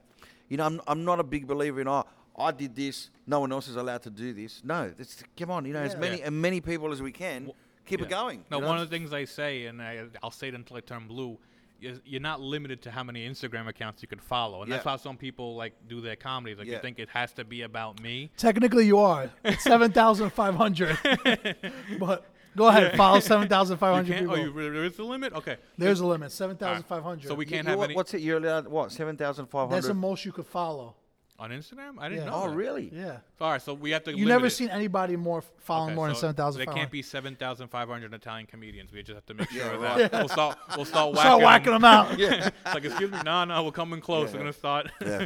[0.50, 3.12] You know, I'm, I'm not a big believer in oh, I did this.
[3.28, 4.64] No one else is allowed to do this.
[4.64, 5.66] No, it's, come on.
[5.66, 6.00] You know, as Yeah.
[6.00, 6.26] many Yeah.
[6.28, 7.52] and many people as we can,
[7.90, 8.46] keep it going.
[8.50, 8.68] No, you know?
[8.70, 11.38] one of the things I say, and I, I'll say it until I turn blue,
[11.82, 14.92] is you're not limited to how many Instagram accounts you could follow, and that's Yeah.
[14.92, 16.58] how some people like do their comedies.
[16.60, 16.76] Like Yeah.
[16.76, 18.32] you think it has to be about me.
[18.38, 20.98] Technically, you are seven thousand five hundred,
[22.00, 22.26] but
[22.56, 24.22] go ahead, follow seven thousand five You hundred can't.
[24.30, 24.60] people.
[24.60, 25.34] Oh, you, there is a limit.
[25.34, 25.58] Okay.
[25.78, 27.28] There's a limit, seven thousand five hundred.
[27.28, 28.22] So we can't you- have what- any What's it?
[28.22, 28.92] You're uh, allowed what?
[28.92, 29.76] seven thousand five hundred?
[29.78, 30.96] That's the most you could follow.
[31.40, 31.96] On Instagram.
[32.00, 32.30] I didn't Yeah.
[32.32, 32.36] know.
[32.44, 32.56] Oh, that.
[32.56, 32.92] really?
[32.94, 34.12] Yeah, All right, so we have to.
[34.12, 34.50] you limit never it.
[34.52, 37.88] seen anybody more following Okay, more than seven thousand There can't be seven thousand five
[37.88, 38.92] hundred Italian comedians.
[38.92, 40.12] We just have to make Yeah, sure right.
[40.12, 40.58] that we'll start.
[40.76, 41.22] We'll start whacking.
[41.30, 42.20] Start whacking them out.
[42.20, 42.48] Yeah.
[42.66, 44.30] It's like, excuse me, no, no, we're coming close.
[44.30, 44.34] Yeah.
[44.36, 44.92] We're gonna start.
[45.02, 45.26] yeah.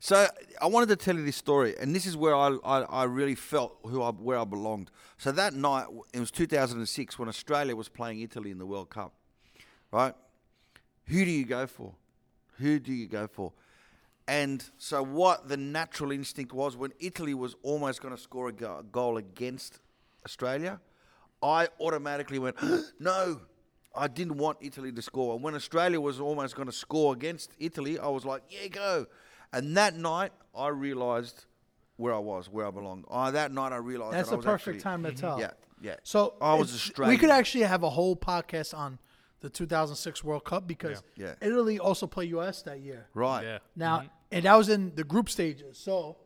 [0.00, 0.26] So
[0.60, 3.36] I wanted to tell you this story, and this is where I, I, I really
[3.36, 4.90] felt who I, where I belonged.
[5.16, 9.12] So that night, it was 2006 when Australia was playing Italy in the World Cup,
[9.92, 10.14] right?
[11.06, 11.94] Who do you go for?
[12.58, 13.52] Who do you go for?
[14.28, 18.52] And so what the natural instinct was when Italy was almost going to score a
[18.52, 19.80] go- goal against
[20.24, 20.80] Australia,
[21.42, 22.56] I automatically went,
[23.00, 23.40] no,
[23.94, 25.34] I didn't want Italy to score.
[25.34, 29.06] And when Australia was almost going to score against Italy, I was like, yeah, go.
[29.52, 31.44] And that night, I realised
[31.96, 33.04] where I was, where I belonged.
[33.10, 35.38] Uh, that night, I realised That's that I the perfect actually- time to tell.
[35.40, 35.50] Yeah,
[35.82, 35.96] yeah.
[36.04, 37.14] So I was Australian.
[37.14, 38.98] We could actually have a whole podcast on
[39.42, 41.34] the 2006 World Cup because Yeah.
[41.40, 41.48] Yeah.
[41.48, 43.06] Italy also played US that year.
[43.12, 43.44] right.
[43.44, 43.58] yeah.
[43.76, 44.08] Now, mm-hmm.
[44.30, 45.76] and that was in the group stages.
[45.76, 46.16] So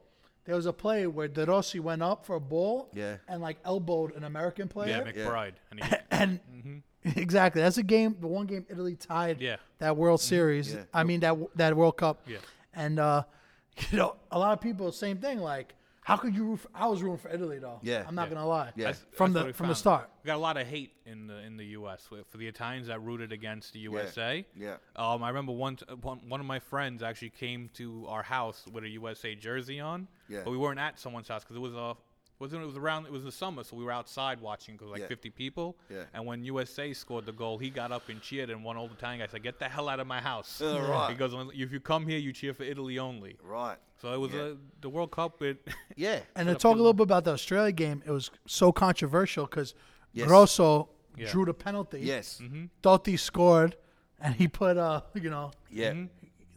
[0.44, 3.16] there was a play where De Rossi went up for a ball Yeah.
[3.26, 5.02] and like elbowed an American player.
[5.04, 5.26] Yeah, player.
[5.26, 5.54] McBride.
[5.70, 7.18] And he, and mm-hmm.
[7.18, 8.16] exactly, that's a game.
[8.20, 9.56] The one game Italy tied Yeah.
[9.78, 10.28] that World mm-hmm.
[10.28, 10.74] Series.
[10.74, 10.82] Yeah.
[10.94, 12.22] I mean that that World Cup.
[12.26, 12.38] Yeah.
[12.74, 13.22] And uh,
[13.90, 15.40] you know, a lot of people same thing.
[15.40, 15.74] Like,
[16.06, 16.44] how could you?
[16.44, 17.80] Root for, I was rooting for Italy though.
[17.82, 18.04] Yeah.
[18.06, 18.34] I'm not Yeah.
[18.34, 18.72] gonna lie.
[18.76, 18.84] Yeah.
[18.84, 20.08] That's- From that's the what we from the start.
[20.22, 22.06] We got a lot of hate in the in the U.S.
[22.08, 24.46] for for the Italians that rooted against the USA.
[24.56, 24.76] Yeah.
[24.94, 28.64] Um, I remember one, t- one one of my friends actually came to our house
[28.72, 30.06] with a USA jersey on.
[30.28, 30.42] Yeah.
[30.44, 31.96] But we weren't at someone's house because it was a.
[32.38, 33.06] Was it was around?
[33.06, 35.06] It was the summer, so we were outside watching because like Yeah.
[35.08, 35.78] 50 people.
[35.88, 36.04] Yeah.
[36.12, 39.20] And when USA scored the goal, he got up and cheered, and one old Italian
[39.20, 41.10] guy said, "Get the hell out of my house!" Yeah, right.
[41.10, 43.78] He goes, "If you come here, you cheer for Italy only." Right.
[44.02, 44.40] So it was Yeah.
[44.48, 45.40] a, the World Cup.
[45.42, 46.20] It Yeah.
[46.34, 49.46] And to up talk a little bit about the Australia game, it was so controversial
[49.46, 49.74] because
[50.12, 50.26] Yes.
[50.28, 51.30] Grosso Yeah.
[51.30, 52.00] drew the penalty.
[52.00, 52.42] Yes.
[52.82, 53.76] Totti scored,
[54.20, 55.94] and he put uh, you know, Yeah.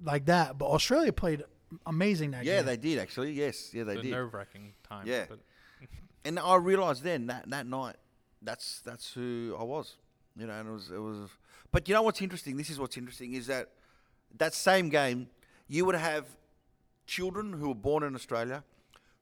[0.04, 0.58] like that.
[0.58, 1.44] But Australia played
[1.86, 2.56] amazing that Yeah, game.
[2.56, 3.32] Yeah, they did actually.
[3.32, 3.74] Yes.
[3.74, 4.12] Yeah, they was a did.
[4.12, 5.08] nerve wracking time.
[5.08, 5.26] Yeah.
[5.30, 5.40] But
[6.26, 7.96] and I realised then that that night,
[8.42, 9.96] that's that's who I was.
[10.38, 11.30] You know, and it was it was.
[11.72, 12.58] But you know what's interesting?
[12.58, 13.70] This is what's interesting is that
[14.38, 15.28] that same game,
[15.68, 16.26] you would have
[17.06, 18.64] children who were born in Australia,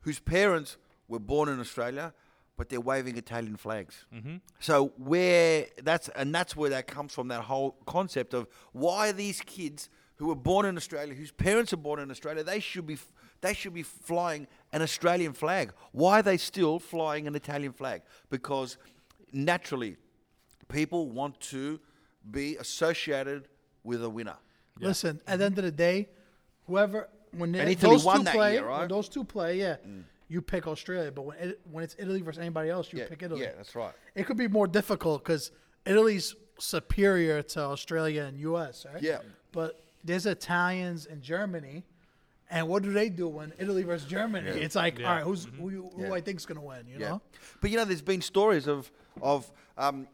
[0.02, 2.14] whose parents were born in Australia,
[2.58, 4.06] but they're waving Italian flags.
[4.14, 4.38] Mm-hmm.
[4.60, 7.30] So where that's and that's where that comes from.
[7.30, 11.72] That whole concept of why are these kids who were born in Australia, whose parents
[11.74, 15.74] are born in Australia, they should be f- they should be flying an Australian flag.
[15.92, 18.02] Why are they still flying an Italian flag?
[18.30, 18.78] Because
[19.32, 19.98] naturally,
[20.68, 21.80] people want to
[22.30, 23.48] be associated
[23.84, 24.38] with a winner.
[24.80, 26.10] Listen, at the end of the day,
[26.68, 28.80] whoever when they, those two play, year, right?
[28.82, 30.04] when those two play, yeah, mm.
[30.28, 31.12] you pick Australia.
[31.12, 33.42] But when it, when it's Italy versus anybody else, you Yeah, pick Italy.
[33.42, 33.94] yeah, that's right.
[34.16, 35.52] It could be more difficult because
[35.86, 38.86] Italy's superior to Australia and U.S.
[38.92, 39.02] Right?
[39.02, 39.20] Yeah.
[39.52, 41.84] But there's Italians in Germany,
[42.50, 44.50] and what do they do when Italy versus Germany?
[44.50, 45.10] It's like, Yeah.
[45.10, 46.14] all right, who's who, you- who Yeah.
[46.14, 46.88] I think's gonna win?
[46.88, 47.10] You Yeah.
[47.10, 47.22] know?
[47.62, 50.08] But you know, there's been stories of of um,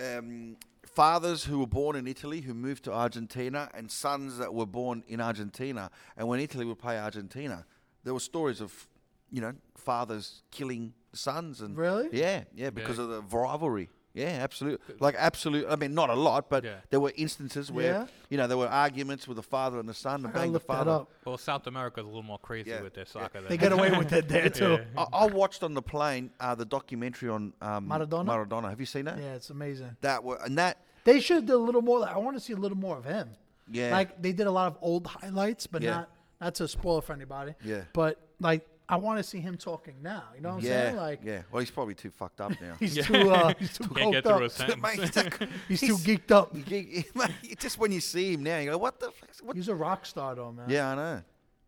[0.00, 4.66] um, fathers who were born in Italy who moved to Argentina, and sons that were
[4.66, 5.90] born in Argentina.
[6.16, 7.66] And when Italy would play Argentina,
[8.04, 8.88] there were stories of,
[9.30, 12.08] you know, fathers killing sons and Really?
[12.12, 13.04] yeah, yeah, because Yeah.
[13.04, 13.88] of the rivalry.
[14.16, 14.96] Yeah, absolutely.
[14.98, 15.66] Like absolute.
[15.68, 16.76] I mean, not a lot, but Yeah.
[16.90, 18.06] there were instances where Yeah?
[18.30, 20.52] you know there were arguments with the father and the son, and I bang the
[20.54, 20.90] look that father.
[20.90, 21.10] up.
[21.24, 22.80] Well, South America's a little more crazy Yeah.
[22.82, 23.42] with their soccer.
[23.42, 24.78] They than- get away with it there too.
[24.94, 25.04] Yeah.
[25.12, 28.24] I, I watched on the plane uh, the documentary on um, Maradona?
[28.26, 28.70] Maradona.
[28.70, 29.18] Have you seen that?
[29.18, 29.96] Yeah, it's amazing.
[30.00, 32.08] That were, and that They should do a little more.
[32.08, 33.30] I want to see a little more of him.
[33.70, 33.90] Yeah.
[33.92, 35.90] Like they did a lot of old highlights, but Yeah.
[35.90, 36.08] not
[36.40, 37.54] not to spoil it for anybody.
[37.64, 37.82] Yeah.
[37.92, 40.24] But like I want to see him talking now.
[40.36, 40.96] You know what I'm yeah, saying?
[40.96, 41.42] Like yeah.
[41.50, 42.74] Well, he's probably too fucked up now.
[42.80, 44.40] he's too uh, he's too Can't get coked up.
[44.42, 44.82] a sentence.
[44.82, 46.54] Mate, he's like- He's too geeked up.
[46.56, 47.04] he-
[47.42, 49.30] he- just when you see him now, you go, "What the fuck?
[49.42, 50.66] What?" He's a rock star though, man.
[50.68, 51.22] Yeah, I know.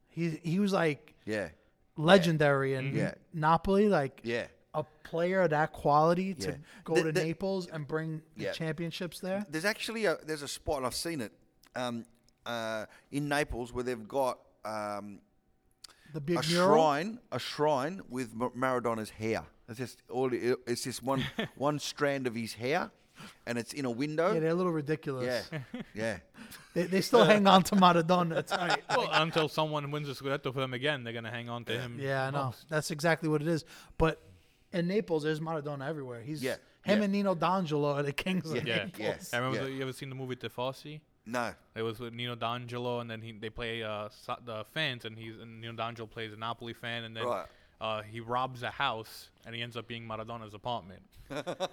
[0.09, 1.49] He he was like Yeah,
[1.97, 3.15] legendary in Yeah.
[3.35, 3.89] Napoli.
[3.89, 6.57] Like yeah, a player of that quality to Yeah.
[6.85, 9.45] go The- to the- Naples and bring the championships there.
[9.51, 11.33] There's actually a there's a spot I've seen it
[11.75, 12.05] um,
[12.47, 15.21] uh, in Naples where they've got um,
[16.15, 16.69] The big a mural.
[16.75, 19.45] shrine, a shrine with Ma- Maradona's hair.
[19.69, 20.33] It's just all.
[20.33, 21.25] it- It's just one
[21.57, 22.91] one strand of his hair,
[23.47, 24.33] and it's in a window.
[24.33, 25.49] Yeah, they're a little ridiculous.
[25.53, 26.19] yeah, yeah.
[26.75, 28.83] They, they still hang on to Maradona tight.
[28.91, 31.99] well, until someone wins the Scudetto for them again, they're gonna hang on to him.
[32.01, 32.55] Yeah, I know.
[32.69, 33.65] That's exactly what it is.
[33.99, 34.23] But
[34.73, 36.23] in Naples, there's Maradona everywhere.
[36.23, 37.05] He's Yeah, him yeah.
[37.05, 38.99] and Nino D'Angelo are the kings of Yeah, Naples.
[38.99, 39.35] yes.
[39.35, 39.59] I remember.
[39.59, 39.65] Yeah.
[39.65, 41.01] The, you ever seen the movie Tifosi?
[41.31, 41.53] No.
[41.77, 45.19] It was with Nino D'Angelo, and then he they play uh, so- the fans, and
[45.19, 47.47] he's and Nino D'Angelo plays a Napoli fan, and then Right.
[47.81, 51.03] uh, he robs a house, and he ends up being Maradona's apartment.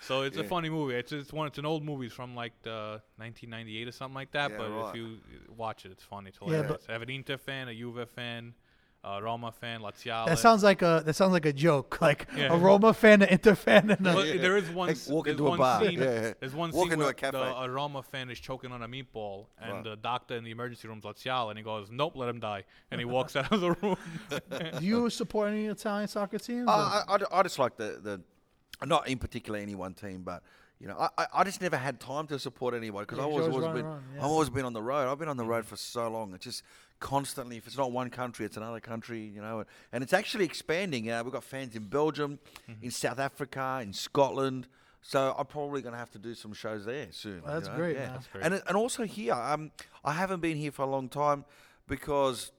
[0.00, 0.94] so it's a funny movie.
[0.94, 1.46] It's it's one.
[1.46, 4.50] It's an old movie it's from like the 1998 or something like that.
[4.52, 4.88] Yeah, but right.
[4.90, 5.18] if you
[5.56, 6.30] watch it, it's funny.
[6.30, 6.84] It's Yeah, hilarious.
[6.88, 8.54] I have an Inter fan, a Juve fan,
[9.02, 10.26] a Roma fan, Laziale.
[10.26, 12.52] That sounds like a that sounds like a joke, like Yeah.
[12.52, 14.88] a Roma fan, an Inter fan, and a, Well, there is one.
[14.88, 15.80] Like walk there's into a bar.
[15.84, 16.32] Scene, Yeah, yeah.
[16.38, 17.38] There's one Walk scene where a cafe.
[17.38, 19.84] the a Roma fan is choking on a meatball, and Right.
[19.84, 23.00] the doctor in the emergency room's Laziale, and he goes, "Nope, let him die," and
[23.00, 23.96] he walks out of the room.
[24.78, 26.68] do you support any Italian soccer teams?
[26.68, 30.42] Uh, I, I, I just like the, the, not in particular any one team, but
[30.78, 33.30] you know, I, I, I just never had time to support anyone because Yeah, I've
[33.30, 34.20] always, always always been, around, yeah.
[34.24, 35.08] I've always been on the road.
[35.10, 36.32] I've been on the road for so long.
[36.34, 36.62] It's just
[37.00, 41.10] constantly, if it's not one country, it's another country, you know, and it's actually expanding.
[41.10, 42.38] Uh, we've got fans in Belgium,
[42.70, 42.84] Mm-hmm.
[42.84, 44.68] in South Africa, in Scotland.
[45.02, 47.42] So I'm probably going to have to do some shows there soon.
[47.42, 47.78] Well, that's you know?
[47.78, 48.12] great, yeah.
[48.12, 48.44] That's great.
[48.44, 49.70] And and also here, um,
[50.04, 51.46] I haven't been here for a long time
[51.88, 52.52] because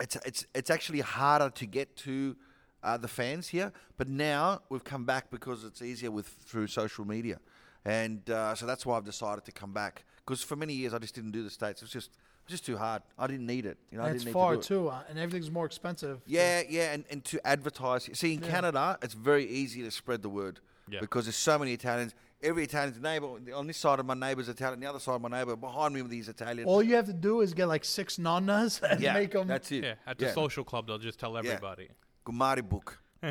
[0.00, 2.36] it's it's it's actually harder to get to
[2.82, 3.72] uh, the fans here.
[3.96, 7.38] But now we've come back because it's easier with through social media,
[7.84, 10.04] and uh, so that's why I've decided to come back.
[10.26, 11.80] Because for many years I just didn't do the states.
[11.80, 12.10] It was just
[12.48, 13.02] just too hard.
[13.18, 13.78] I didn't need it.
[13.90, 15.66] You know, I and it's didn't far need to do too, uh, and everything's more
[15.66, 16.20] expensive.
[16.26, 18.08] Yeah, yeah, and, and to advertise.
[18.14, 18.50] See, in Yeah.
[18.50, 21.00] Canada, it's very easy to spread the word Yeah.
[21.00, 22.14] because there's so many Italians.
[22.42, 25.28] Every Italian's neighbor on this side of my neighbor's Italian, the other side of my
[25.28, 26.66] neighbour, behind me with these Italian.
[26.68, 29.48] All you have to do is get like six nonnas and yeah, make them.
[29.48, 29.84] that's it.
[29.84, 30.32] yeah, at the yeah.
[30.32, 31.88] social club, they'll just tell everybody.
[32.24, 32.98] Gumari book.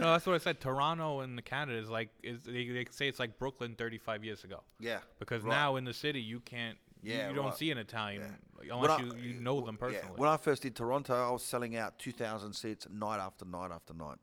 [0.00, 0.60] No, that's what I said.
[0.60, 4.62] Toronto in Canada is like is they, they say it's like Brooklyn 35 years ago.
[4.78, 4.98] Yeah.
[5.18, 5.50] Because right.
[5.50, 6.78] now in the city you can't.
[7.02, 7.54] You- Yeah, you, don't right.
[7.56, 10.16] see an Italian When unless I- you, you know them yeah, personally.
[10.16, 13.94] When I first did Toronto, I was selling out 2,000 seats night after night after
[13.94, 14.18] night.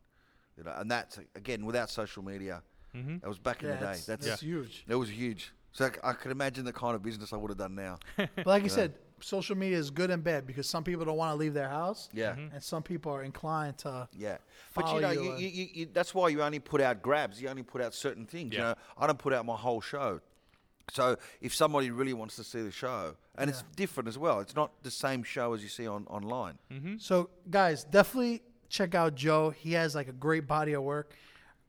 [0.57, 2.61] You know, and that's again without social media.
[2.95, 3.17] Mm-hmm.
[3.19, 3.81] That was back in the day.
[3.81, 4.85] that's, That's that's huge.
[4.87, 5.51] it was huge.
[5.73, 7.99] So I could imagine the kind of business I would have done now.
[8.35, 11.31] But like you said, social media is good and bad because some people don't want
[11.33, 12.31] to leave their house, Yeah.
[12.35, 12.53] Mm-hmm.
[12.55, 14.07] and some people are inclined to.
[14.17, 14.37] Yeah,
[14.73, 17.41] but you know, you you, you, you, you, that's why you only put out grabs.
[17.41, 18.53] You only put out certain things.
[18.53, 18.69] You Yeah.
[18.69, 20.21] know, I don't put out my whole show.
[20.91, 24.55] So if somebody really wants to see the show, and it's different as well, it's
[24.55, 26.57] not the same show as you see on online.
[26.99, 29.49] So guys, definitely check out Joe.
[29.49, 31.13] He has like a great body of work.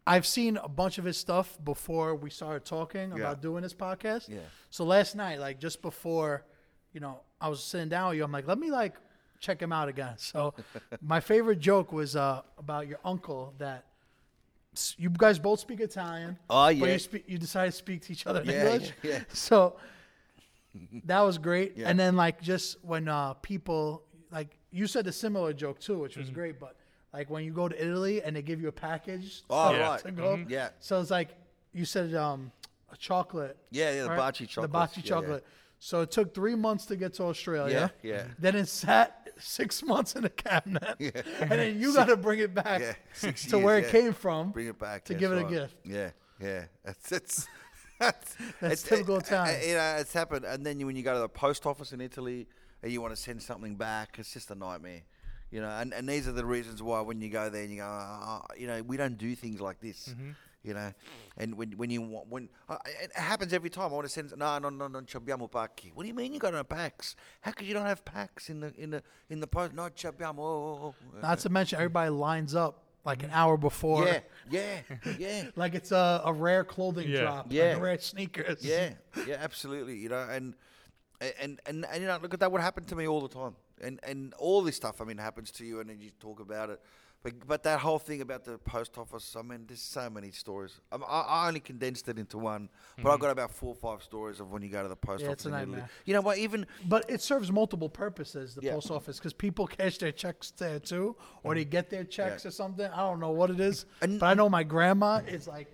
[0.06, 3.16] I've seen a bunch of his stuff before we started talking Yeah.
[3.16, 4.28] about doing this podcast.
[4.28, 4.38] Yeah.
[4.70, 6.44] So last night, like just before,
[6.92, 8.24] you know, I was sitting down with you.
[8.24, 8.94] I'm like, let me like
[9.40, 10.14] check him out again.
[10.18, 10.54] So
[11.00, 13.95] my favorite joke was uh, about your uncle that s-
[14.98, 16.38] you guys both speak Italian.
[16.50, 16.86] Oh, But yeah.
[16.92, 18.92] you, speak, you decided to speak to each other in Yeah, English.
[19.02, 19.20] yeah, yeah.
[19.32, 19.76] So
[21.04, 21.76] that was great.
[21.76, 21.88] Yeah.
[21.88, 26.12] And then like just when uh, people like you said a similar joke too, which
[26.12, 26.20] Mm-hmm.
[26.20, 26.60] was great.
[26.60, 26.76] But
[27.12, 29.42] like when you go to Italy and they give you a package.
[29.48, 30.00] Oh, to, right.
[30.00, 30.36] To go.
[30.36, 30.50] Mhm.
[30.50, 30.68] Yeah.
[30.80, 31.30] So it's like
[31.72, 32.52] you said um,
[32.92, 33.56] a chocolate.
[33.70, 34.34] Yeah, yeah, the right?
[34.34, 34.74] Baci The chocolates.
[34.92, 35.08] Baci Yeah, yeah.
[35.20, 35.44] chocolate.
[35.78, 37.92] So it took three months to get to Australia.
[38.02, 38.24] Yeah, yeah.
[38.38, 40.96] Then it sat six months in a cabinet.
[41.40, 44.52] And then you got to bring it back Yeah, to years, where it came from.
[44.52, 45.50] Bring it back To that's give it a right.
[45.50, 45.76] gift.
[45.84, 46.10] Yeah,
[46.40, 46.64] yeah.
[46.84, 47.46] It's it's.
[47.98, 49.58] That's, That's typical Italian.
[49.66, 52.02] You know, it's happened, and then you, when you go to the post office in
[52.02, 52.46] Italy
[52.82, 55.00] and you want to send something back, it's just a nightmare.
[55.50, 57.78] You know, and, and these are the reasons why when you go there and you
[57.78, 60.08] go, oh, you know, we don't do things like this.
[60.10, 60.30] Mm-hmm.
[60.66, 60.92] You know,
[61.36, 63.84] and when when you want when uh, it happens every time.
[63.84, 65.92] I want to send no no no no ci abbiamo pacchi.
[65.94, 67.14] What do you mean you got no packs?
[67.40, 69.72] How could you not have packs in the in the in the post?
[69.74, 70.38] No ci abbiamo.
[70.40, 71.20] Oh, oh, oh.
[71.22, 74.04] Not to mention everybody lines up like an hour before.
[74.06, 74.80] Yeah, yeah,
[75.18, 75.44] yeah.
[75.56, 77.20] Like it's a, a rare clothing Yeah.
[77.20, 77.46] drop.
[77.50, 77.74] Yeah.
[77.74, 78.64] Like rare sneakers.
[78.64, 78.94] Yeah,
[79.26, 79.96] yeah, absolutely.
[79.96, 80.54] You know, and
[81.20, 82.50] and and and you know, look at that.
[82.50, 85.00] Would happen to me all the time, and and all this stuff.
[85.00, 86.80] I mean, happens to you, and then you talk about it.
[87.22, 89.34] But but that whole thing about the post office.
[89.36, 90.80] I mean, there's so many stories.
[90.92, 93.22] I, I I only condensed it into one, but I've mm-hmm.
[93.22, 95.38] got about four or five stories of when you go to the post Yeah, office
[95.40, 95.88] it's a nightmare.
[96.04, 96.38] You know what?
[96.38, 98.74] Even But it serves multiple purposes, the Yeah.
[98.74, 101.70] post office, because people cash their checks there too, or they mm-hmm.
[101.70, 102.48] get their checks Yeah.
[102.48, 102.86] or something.
[102.90, 105.68] I don't know what it is, And- but I know my grandma is like.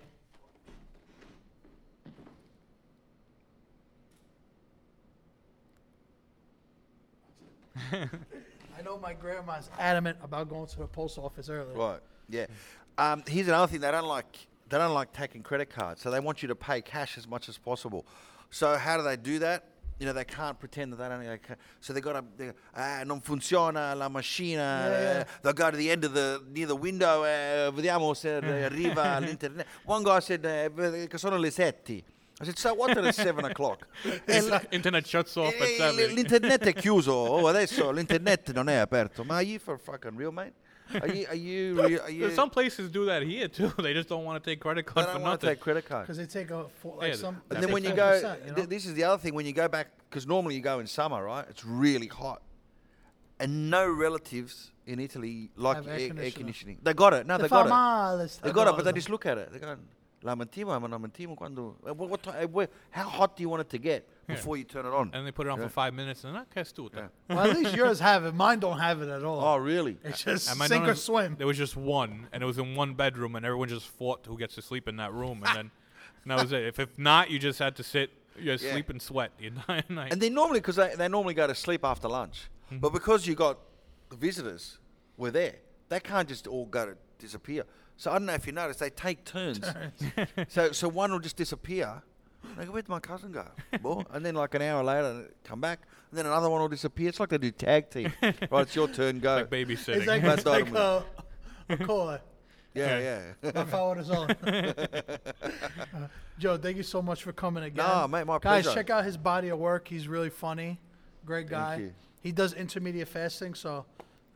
[8.83, 11.73] I know my grandma's adamant about going to the post office early.
[11.73, 12.01] Right.
[12.29, 12.47] Yeah.
[12.97, 13.79] Um, here's another thing.
[13.79, 16.81] They don't like they don't like taking credit cards, so they want you to pay
[16.81, 18.05] cash as much as possible.
[18.49, 19.69] So how do they do that?
[19.99, 21.21] You know, they can't pretend that they don't.
[21.23, 22.23] They so they got to.
[22.35, 24.57] They, ah, non funziona la macchina.
[24.57, 25.23] Yeah, yeah.
[25.41, 27.23] They'll go to the end of the near the window.
[27.23, 29.65] Uh, vediamo se arriva l'internet.
[29.85, 32.03] One guy said, uh, "Che sono le sette."
[32.43, 32.95] I said, "So what?
[32.97, 33.87] It's seven o'clock."
[34.71, 36.13] Internet shuts off at Eh, seven.
[36.15, 37.11] L'internet è chiuso.
[37.11, 39.23] Oh, adesso l'internet non è aperto.
[39.23, 40.53] Ma are you for fucking real, mate?
[41.01, 41.25] Are you?
[41.27, 41.79] Are you?
[41.81, 43.71] Are you, are you Some places do that here too.
[43.81, 45.85] They just don't want to take credit they cards for don't want to take credit
[45.87, 46.05] card.
[46.05, 47.41] Because they take a four, like Yeah, some.
[47.49, 48.55] And then when you go, you know?
[48.55, 49.33] th- this is the other thing.
[49.33, 51.45] When you go back, because normally you go in summer, right?
[51.49, 52.41] It's really hot,
[53.39, 56.77] and no relatives in Italy like Have air, air air conditioning.
[56.83, 57.25] They got it.
[57.25, 57.65] No, The they got
[58.21, 58.39] it.
[58.43, 59.51] They got it, but they just look at it.
[59.53, 59.77] They go,
[60.23, 62.51] "Lamentiamo, ma lamentiamo quando." uh, What, what time?
[62.51, 64.35] Where, how hot do you want it to get Yeah.
[64.35, 65.11] before you turn it on?
[65.13, 65.65] And they put it on Yeah.
[65.67, 66.95] for five minutes and that che stuta.
[67.29, 67.35] Yeah.
[67.35, 68.33] Well, at least yours have it.
[68.33, 69.39] Mine don't have it at all.
[69.41, 69.97] Oh, really?
[70.03, 71.35] It's just At my sink or swim.
[71.37, 74.37] There was just one, and it was in one bedroom, and everyone just fought who
[74.37, 75.71] gets to sleep in that room, and then
[76.23, 76.63] and that was it.
[76.63, 78.71] If, if not, you just had to sit, you just Yeah.
[78.71, 80.13] sleep and sweat the entire night.
[80.13, 82.79] And they normally, because they, they normally go to sleep after lunch, Mm-hmm.
[82.79, 83.57] but because you got
[84.09, 84.77] the visitors
[85.17, 85.55] were there,
[85.89, 87.65] they can't just all go to disappear.
[87.97, 89.61] So I don't know if you noticed, they take turns.
[90.49, 92.01] so so one will just disappear.
[92.57, 93.45] They go, where'd my cousin go?
[93.81, 95.79] Well, and then like an hour later, come back,
[96.11, 97.09] and then another one will disappear.
[97.09, 98.11] It's like they do tag team.
[98.21, 99.35] right, it's your turn, go.
[99.35, 99.95] like babysitting.
[99.97, 101.03] It's like, Matt it's like Donovan.
[101.69, 102.21] a, a cola.
[102.73, 102.99] yeah,
[103.43, 103.51] yeah.
[103.55, 104.29] A favor zone.
[105.93, 106.07] Uh,
[106.39, 107.85] Joe, thank you so much for coming again.
[107.85, 108.77] Nah, mate, my Guys, pleasure.
[108.79, 109.87] check out his body of work.
[109.87, 110.79] He's really funny.
[111.25, 111.77] Great guy.
[111.77, 111.93] you.
[112.21, 113.85] He does intermediate fasting, so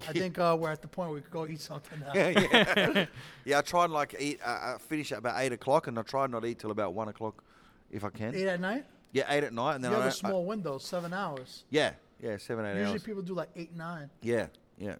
[0.07, 2.11] I think uh, we're at the point where we could go eat something now.
[2.13, 3.05] yeah, yeah.
[3.45, 6.01] yeah, I try and like eat, uh, uh, finish at about eight o'clock, and I
[6.03, 7.43] try and not eat till about one o'clock,
[7.91, 8.35] if I can.
[8.35, 8.85] Eight at night?
[9.11, 11.13] Yeah, eight at night, and then You I have a don't- I- small window, seven
[11.13, 11.63] hours.
[11.69, 13.03] yeah, yeah, seven eight Usually hours.
[13.03, 14.09] people do like eight, nine.
[14.21, 14.95] Yeah, yeah.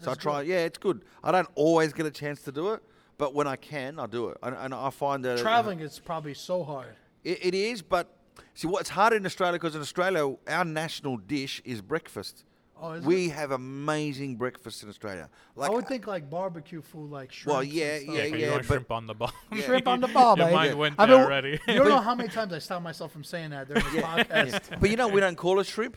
[0.00, 0.40] So I try.
[0.42, 0.48] good.
[0.48, 1.04] Yeah, it's good.
[1.22, 2.82] I don't always get a chance to do it,
[3.18, 6.34] but when I can, I do it, and, and I find that Traveling is probably
[6.34, 6.88] so hard.
[7.22, 8.08] It, it is, but
[8.54, 12.44] see, what's harder in Australia because in Australia, our national dish is breakfast.
[12.82, 15.28] Oh, is we have amazing breakfast in Australia.
[15.54, 17.54] Like I would think like barbecue food, like shrimp.
[17.54, 19.32] Well, yeah, yeah, yeah, 'cause yeah, you want but- shrimp on the bar.
[19.52, 19.62] Yeah.
[19.66, 21.60] Shrimp on the bar, Your mind went I there mean, already.
[21.68, 24.60] You don't know how many times I stopped myself from saying that during this podcast.
[24.80, 25.96] but you know, we don't call it shrimp.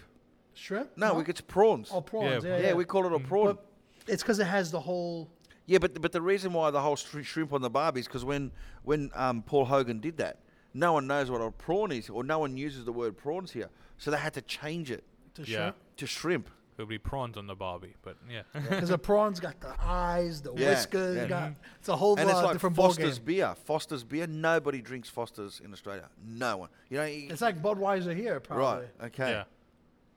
[0.54, 0.90] Shrimp?
[0.98, 1.90] No, we get prawns.
[1.92, 2.44] Oh, prawns.
[2.44, 2.74] Yeah, Yeah, yeah, yeah.
[2.74, 3.46] we call it a prawn.
[3.56, 3.66] But
[4.08, 5.30] it's because it has the whole.
[5.66, 8.26] Yeah, but but the reason why the whole str- shrimp on the barbie is because
[8.26, 8.52] when
[8.84, 10.40] when um, Paul Hogan did that,
[10.74, 13.70] no one knows what a prawn is, or no one uses the word prawns here,
[13.98, 15.46] so they had to change it To Yeah.
[15.48, 15.76] shrimp.
[15.98, 16.50] to shrimp.
[16.76, 18.42] It would be prawns on the barbie, but yeah.
[18.70, 21.18] Because the prawns got the eyes, the Yeah, whiskers.
[21.18, 21.28] yeah.
[21.28, 23.26] Got, it's a whole And it's uh, like different Foster's ballgame.
[23.26, 23.56] beer.
[23.66, 24.26] Foster's beer.
[24.28, 26.10] Nobody drinks Foster's in Australia.
[26.26, 26.70] No one.
[26.90, 27.06] You know.
[27.06, 28.86] You, It's like Budweiser here, probably.
[29.00, 29.06] right.
[29.08, 29.30] Okay.
[29.32, 29.44] yeah.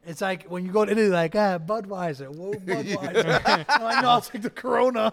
[0.09, 2.29] It's like when you go to Italy, like, ah, Budweiser.
[2.35, 3.65] Whoa, Budweiser.
[3.69, 5.13] I'm like, no, I'll take the Corona.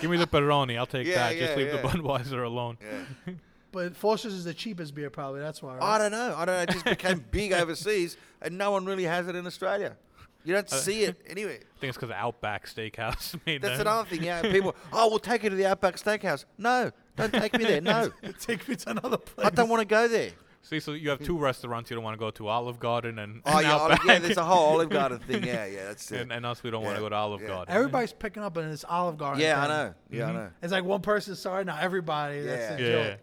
[0.00, 0.76] Give me the Peroni.
[0.76, 1.36] I'll take Yeah, that.
[1.36, 1.78] yeah, Just leave the.
[1.78, 2.78] Budweiser alone.
[3.26, 3.34] Yeah.
[3.72, 5.40] but Foster's is the cheapest beer, probably.
[5.40, 5.78] That's why.
[5.80, 6.34] I don't know.
[6.36, 6.62] I don't know.
[6.62, 9.96] It just became big overseas, and no one really has it in Australia.
[10.44, 11.54] You don't see it anywhere.
[11.60, 13.86] I think it's because of Outback Steakhouse made That's that.
[13.86, 14.22] another thing.
[14.22, 14.74] Yeah, people.
[14.92, 16.44] Oh, we'll take you to the Outback Steakhouse.
[16.58, 17.80] No, don't take me there.
[17.80, 18.10] No,
[18.40, 19.46] take me to another place.
[19.46, 20.30] I don't want to go there.
[20.62, 23.40] See, so you have two restaurants you don't want to go to: Olive Garden and,
[23.46, 24.00] Oh and yeah, Outback.
[24.00, 24.18] Olive, yeah.
[24.18, 25.42] There's a whole Olive Garden thing.
[25.42, 25.84] Yeah, yeah.
[25.86, 26.20] That's it.
[26.20, 27.46] and, and us, we don't want Yeah, to go to Olive yeah.
[27.48, 27.74] Garden.
[27.74, 29.40] Everybody's picking up on this Olive Garden.
[29.42, 29.68] yeah, I thing.
[29.70, 29.94] know.
[30.10, 30.50] Yeah, I know.
[30.62, 32.40] It's like one person sorry, now everybody.
[32.42, 33.10] That's Yeah, the Yeah.
[33.10, 33.20] joke.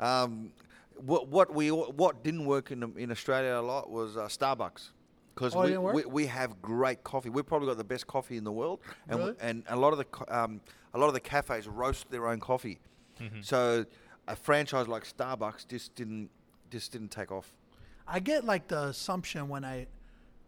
[0.00, 0.22] yeah.
[0.22, 0.50] Um,
[0.96, 4.90] what what we what didn't work in in Australia a lot was uh, Starbucks.
[5.36, 7.28] Because Oh, we, we, we have great coffee.
[7.28, 9.34] We've probably got the best coffee in the world, and Really?
[9.40, 10.62] and a lot of the um,
[10.94, 12.78] a lot of the cafes roast their own coffee.
[13.20, 13.42] Mm-hmm.
[13.42, 13.84] So
[14.26, 16.30] a franchise like Starbucks just didn't
[16.70, 17.52] just didn't take off.
[18.08, 19.86] I get like the assumption when I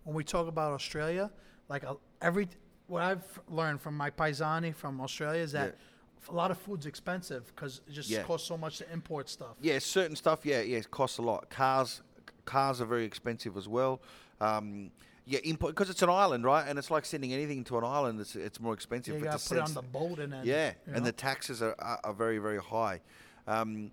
[0.05, 1.30] when we talk about Australia,
[1.68, 2.49] like uh, every
[2.86, 5.76] what I've learned from my paisani from Australia is that
[6.30, 8.22] a lot of food's expensive because it just Yeah.
[8.22, 9.57] costs so much to import stuff.
[9.61, 10.47] Yeah, certain stuff.
[10.47, 11.51] Yeah, yeah, it costs a lot.
[11.51, 12.01] Cars,
[12.47, 14.01] cars are very expensive as well.
[14.41, 14.91] Um,
[15.26, 16.66] yeah, import because it's an island, right?
[16.66, 18.18] And it's like sending anything to an island.
[18.20, 19.14] It's it's more expensive.
[19.18, 21.74] you gotta put it on the boat and then Yeah, you and the taxes are,
[21.78, 23.01] are, are very, very high.
[23.47, 23.91] Um,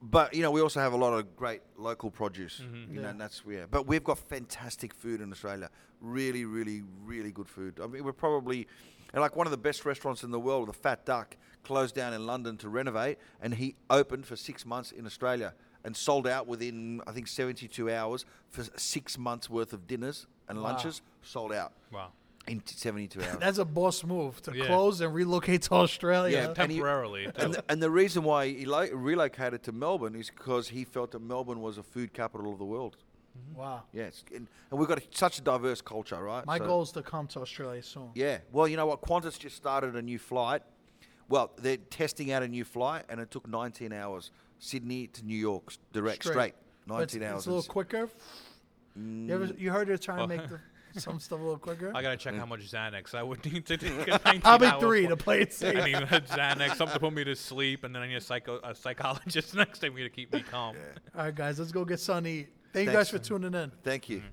[0.00, 2.60] but you know, we also have a lot of great local produce.
[2.60, 2.94] You know, Mm-hmm.
[3.00, 3.08] Yeah.
[3.10, 3.64] and that's yeah.
[3.70, 5.68] But we've got fantastic food in Australia.
[6.00, 7.80] Really, really, really good food.
[7.82, 8.66] I mean, we're probably
[9.12, 12.14] and like one of the best restaurants in the world, the Fat Duck, closed down
[12.14, 15.54] in London to renovate, and he opened for six months in Australia
[15.84, 20.58] and sold out within I think seventy-two hours for six months worth of dinners and
[20.58, 20.64] Wow.
[20.64, 21.02] lunches.
[21.22, 22.12] Sold out Wow.
[22.46, 23.36] in seventy-two hours.
[23.40, 24.66] That's a boss move to Yeah.
[24.66, 26.36] close and relocate to Australia.
[26.36, 27.24] Yeah, And he- Temporarily.
[27.26, 27.32] too.
[27.36, 31.10] And the, and the reason why he lo- relocated to Melbourne is because he felt
[31.12, 32.96] that Melbourne was a food capital of the world.
[33.38, 33.60] Mm-hmm.
[33.60, 33.82] Wow.
[33.92, 36.44] Yes, and, and we've got a, such a diverse culture, right?
[36.44, 38.10] My So- goal is to come to Australia soon.
[38.14, 38.38] Yeah.
[38.52, 39.00] Well, you know what?
[39.02, 40.62] Qantas just started a new flight.
[41.28, 44.30] Well, they're testing out a new flight, and it took 19 hours,
[44.62, 46.54] Sydney to New York, direct, straight.
[46.86, 47.38] But it's, 19 hours.
[47.38, 48.08] It's a little and s- quicker.
[48.96, 49.58] You, ever, mm.
[49.58, 50.58] you heard they're trying to make oh.
[50.94, 51.90] the, some stuff a little quicker?
[51.96, 53.90] I gotta check how much Xanax I would need to take.
[53.90, 55.18] a 19 Probably three flight.
[55.18, 55.76] to play it safe.
[55.76, 58.60] I need Xanax, something to put me to sleep, and then I need a psycho
[58.62, 60.76] a psychologist next time we need to keep me calm.
[61.16, 62.22] All right, guys, let's go get sunny.
[62.22, 62.48] to eat.
[62.72, 63.72] Thank you guys for tuning in.
[63.82, 64.18] Thank you.
[64.18, 64.26] Mm-hmm.